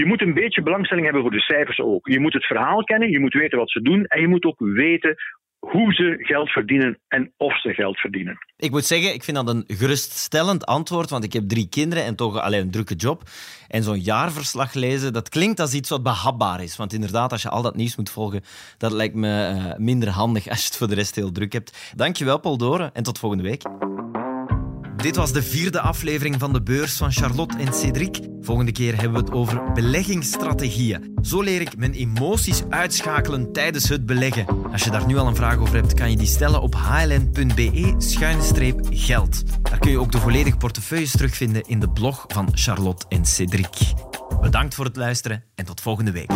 je 0.00 0.06
moet 0.06 0.22
een 0.22 0.34
beetje 0.34 0.62
belangstelling 0.62 1.04
hebben 1.04 1.22
voor 1.22 1.30
de 1.30 1.40
cijfers 1.40 1.78
ook. 1.78 2.08
Je 2.08 2.20
moet 2.20 2.32
het 2.32 2.44
verhaal 2.44 2.84
kennen, 2.84 3.10
je 3.10 3.20
moet 3.20 3.34
weten 3.34 3.58
wat 3.58 3.70
ze 3.70 3.82
doen 3.82 4.04
en 4.04 4.20
je 4.20 4.28
moet 4.28 4.44
ook 4.44 4.58
weten 4.58 5.14
hoe 5.58 5.92
ze 5.92 6.16
geld 6.18 6.50
verdienen 6.50 6.98
en 7.08 7.32
of 7.36 7.60
ze 7.60 7.72
geld 7.74 7.98
verdienen. 7.98 8.38
Ik 8.56 8.70
moet 8.70 8.84
zeggen, 8.84 9.14
ik 9.14 9.24
vind 9.24 9.36
dat 9.36 9.48
een 9.48 9.64
geruststellend 9.66 10.66
antwoord, 10.66 11.10
want 11.10 11.24
ik 11.24 11.32
heb 11.32 11.48
drie 11.48 11.68
kinderen 11.68 12.04
en 12.04 12.16
toch 12.16 12.40
alleen 12.40 12.60
een 12.60 12.70
drukke 12.70 12.94
job. 12.94 13.22
En 13.68 13.82
zo'n 13.82 14.00
jaarverslag 14.00 14.74
lezen, 14.74 15.12
dat 15.12 15.28
klinkt 15.28 15.60
als 15.60 15.74
iets 15.74 15.90
wat 15.90 16.02
behapbaar 16.02 16.62
is. 16.62 16.76
Want 16.76 16.92
inderdaad, 16.92 17.32
als 17.32 17.42
je 17.42 17.48
al 17.48 17.62
dat 17.62 17.76
nieuws 17.76 17.96
moet 17.96 18.10
volgen, 18.10 18.42
dat 18.78 18.92
lijkt 18.92 19.14
me 19.14 19.44
eh, 19.44 19.78
minder 19.78 20.08
handig 20.08 20.48
als 20.48 20.60
je 20.60 20.66
het 20.66 20.76
voor 20.76 20.88
de 20.88 20.94
rest 20.94 21.14
heel 21.14 21.32
druk 21.32 21.52
hebt. 21.52 21.92
Dankjewel, 21.96 22.40
Paul 22.40 22.56
Doren, 22.56 22.94
en 22.94 23.02
tot 23.02 23.18
volgende 23.18 23.44
week. 23.44 23.62
Dit 25.04 25.16
was 25.16 25.32
de 25.32 25.42
vierde 25.42 25.80
aflevering 25.80 26.36
van 26.38 26.52
de 26.52 26.62
beurs 26.62 26.96
van 26.96 27.12
Charlotte 27.12 27.58
en 27.58 27.74
Cédric. 27.74 28.18
Volgende 28.40 28.72
keer 28.72 28.94
hebben 29.00 29.12
we 29.12 29.18
het 29.18 29.32
over 29.32 29.72
beleggingsstrategieën. 29.72 31.18
Zo 31.22 31.42
leer 31.42 31.60
ik 31.60 31.76
mijn 31.76 31.92
emoties 31.92 32.62
uitschakelen 32.68 33.52
tijdens 33.52 33.88
het 33.88 34.06
beleggen. 34.06 34.46
Als 34.72 34.84
je 34.84 34.90
daar 34.90 35.06
nu 35.06 35.16
al 35.16 35.26
een 35.26 35.36
vraag 35.36 35.58
over 35.58 35.74
hebt, 35.74 35.94
kan 35.94 36.10
je 36.10 36.16
die 36.16 36.26
stellen 36.26 36.60
op 36.60 36.74
hln.be-geld. 36.74 37.62
Daar 39.62 39.78
kun 39.78 39.90
je 39.90 39.98
ook 39.98 40.12
de 40.12 40.18
volledige 40.18 40.56
portefeuilles 40.56 41.10
terugvinden 41.10 41.62
in 41.66 41.80
de 41.80 41.90
blog 41.90 42.24
van 42.26 42.48
Charlotte 42.54 43.06
en 43.08 43.24
Cédric. 43.24 43.92
Bedankt 44.40 44.74
voor 44.74 44.84
het 44.84 44.96
luisteren 44.96 45.44
en 45.54 45.64
tot 45.64 45.80
volgende 45.80 46.10
week. 46.10 46.30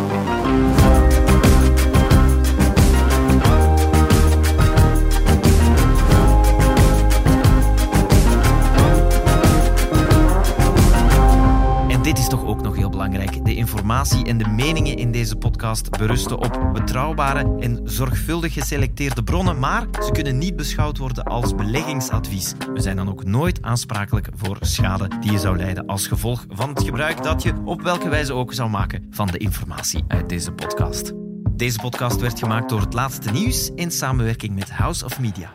Informatie 13.89 14.25
en 14.25 14.39
de 14.39 14.49
meningen 14.49 14.97
in 14.97 15.13
deze 15.13 15.37
podcast 15.37 15.91
berusten 15.91 16.39
op 16.39 16.71
betrouwbare 16.73 17.57
en 17.61 17.81
zorgvuldig 17.85 18.53
geselecteerde 18.53 19.23
bronnen, 19.23 19.59
maar 19.59 19.87
ze 20.05 20.11
kunnen 20.13 20.39
niet 20.39 20.57
beschouwd 20.57 20.99
worden 20.99 21.25
als 21.25 21.55
beleggingsadvies. 21.55 22.55
We 22.75 22.81
zijn 22.81 22.97
dan 22.97 23.09
ook 23.09 23.25
nooit 23.25 23.63
aansprakelijk 23.63 24.29
voor 24.35 24.57
schade 24.61 25.09
die 25.21 25.33
je 25.33 25.39
zou 25.39 25.57
lijden 25.57 25.87
als 25.87 26.07
gevolg 26.07 26.45
van 26.49 26.69
het 26.69 26.83
gebruik 26.83 27.23
dat 27.23 27.43
je 27.43 27.53
op 27.65 27.83
welke 27.83 28.09
wijze 28.09 28.33
ook 28.33 28.55
zou 28.55 28.71
maken 28.71 29.07
van 29.11 29.27
de 29.27 29.39
informatie 29.39 30.05
uit 30.09 30.29
deze 30.29 30.53
podcast. 30.53 31.13
Deze 31.51 31.79
podcast 31.79 32.21
werd 32.21 32.39
gemaakt 32.39 32.69
door 32.69 32.81
het 32.81 32.95
laatste 32.95 33.31
nieuws 33.31 33.71
in 33.75 33.91
samenwerking 33.91 34.55
met 34.55 34.71
House 34.71 35.05
of 35.05 35.21
Media. 35.21 35.53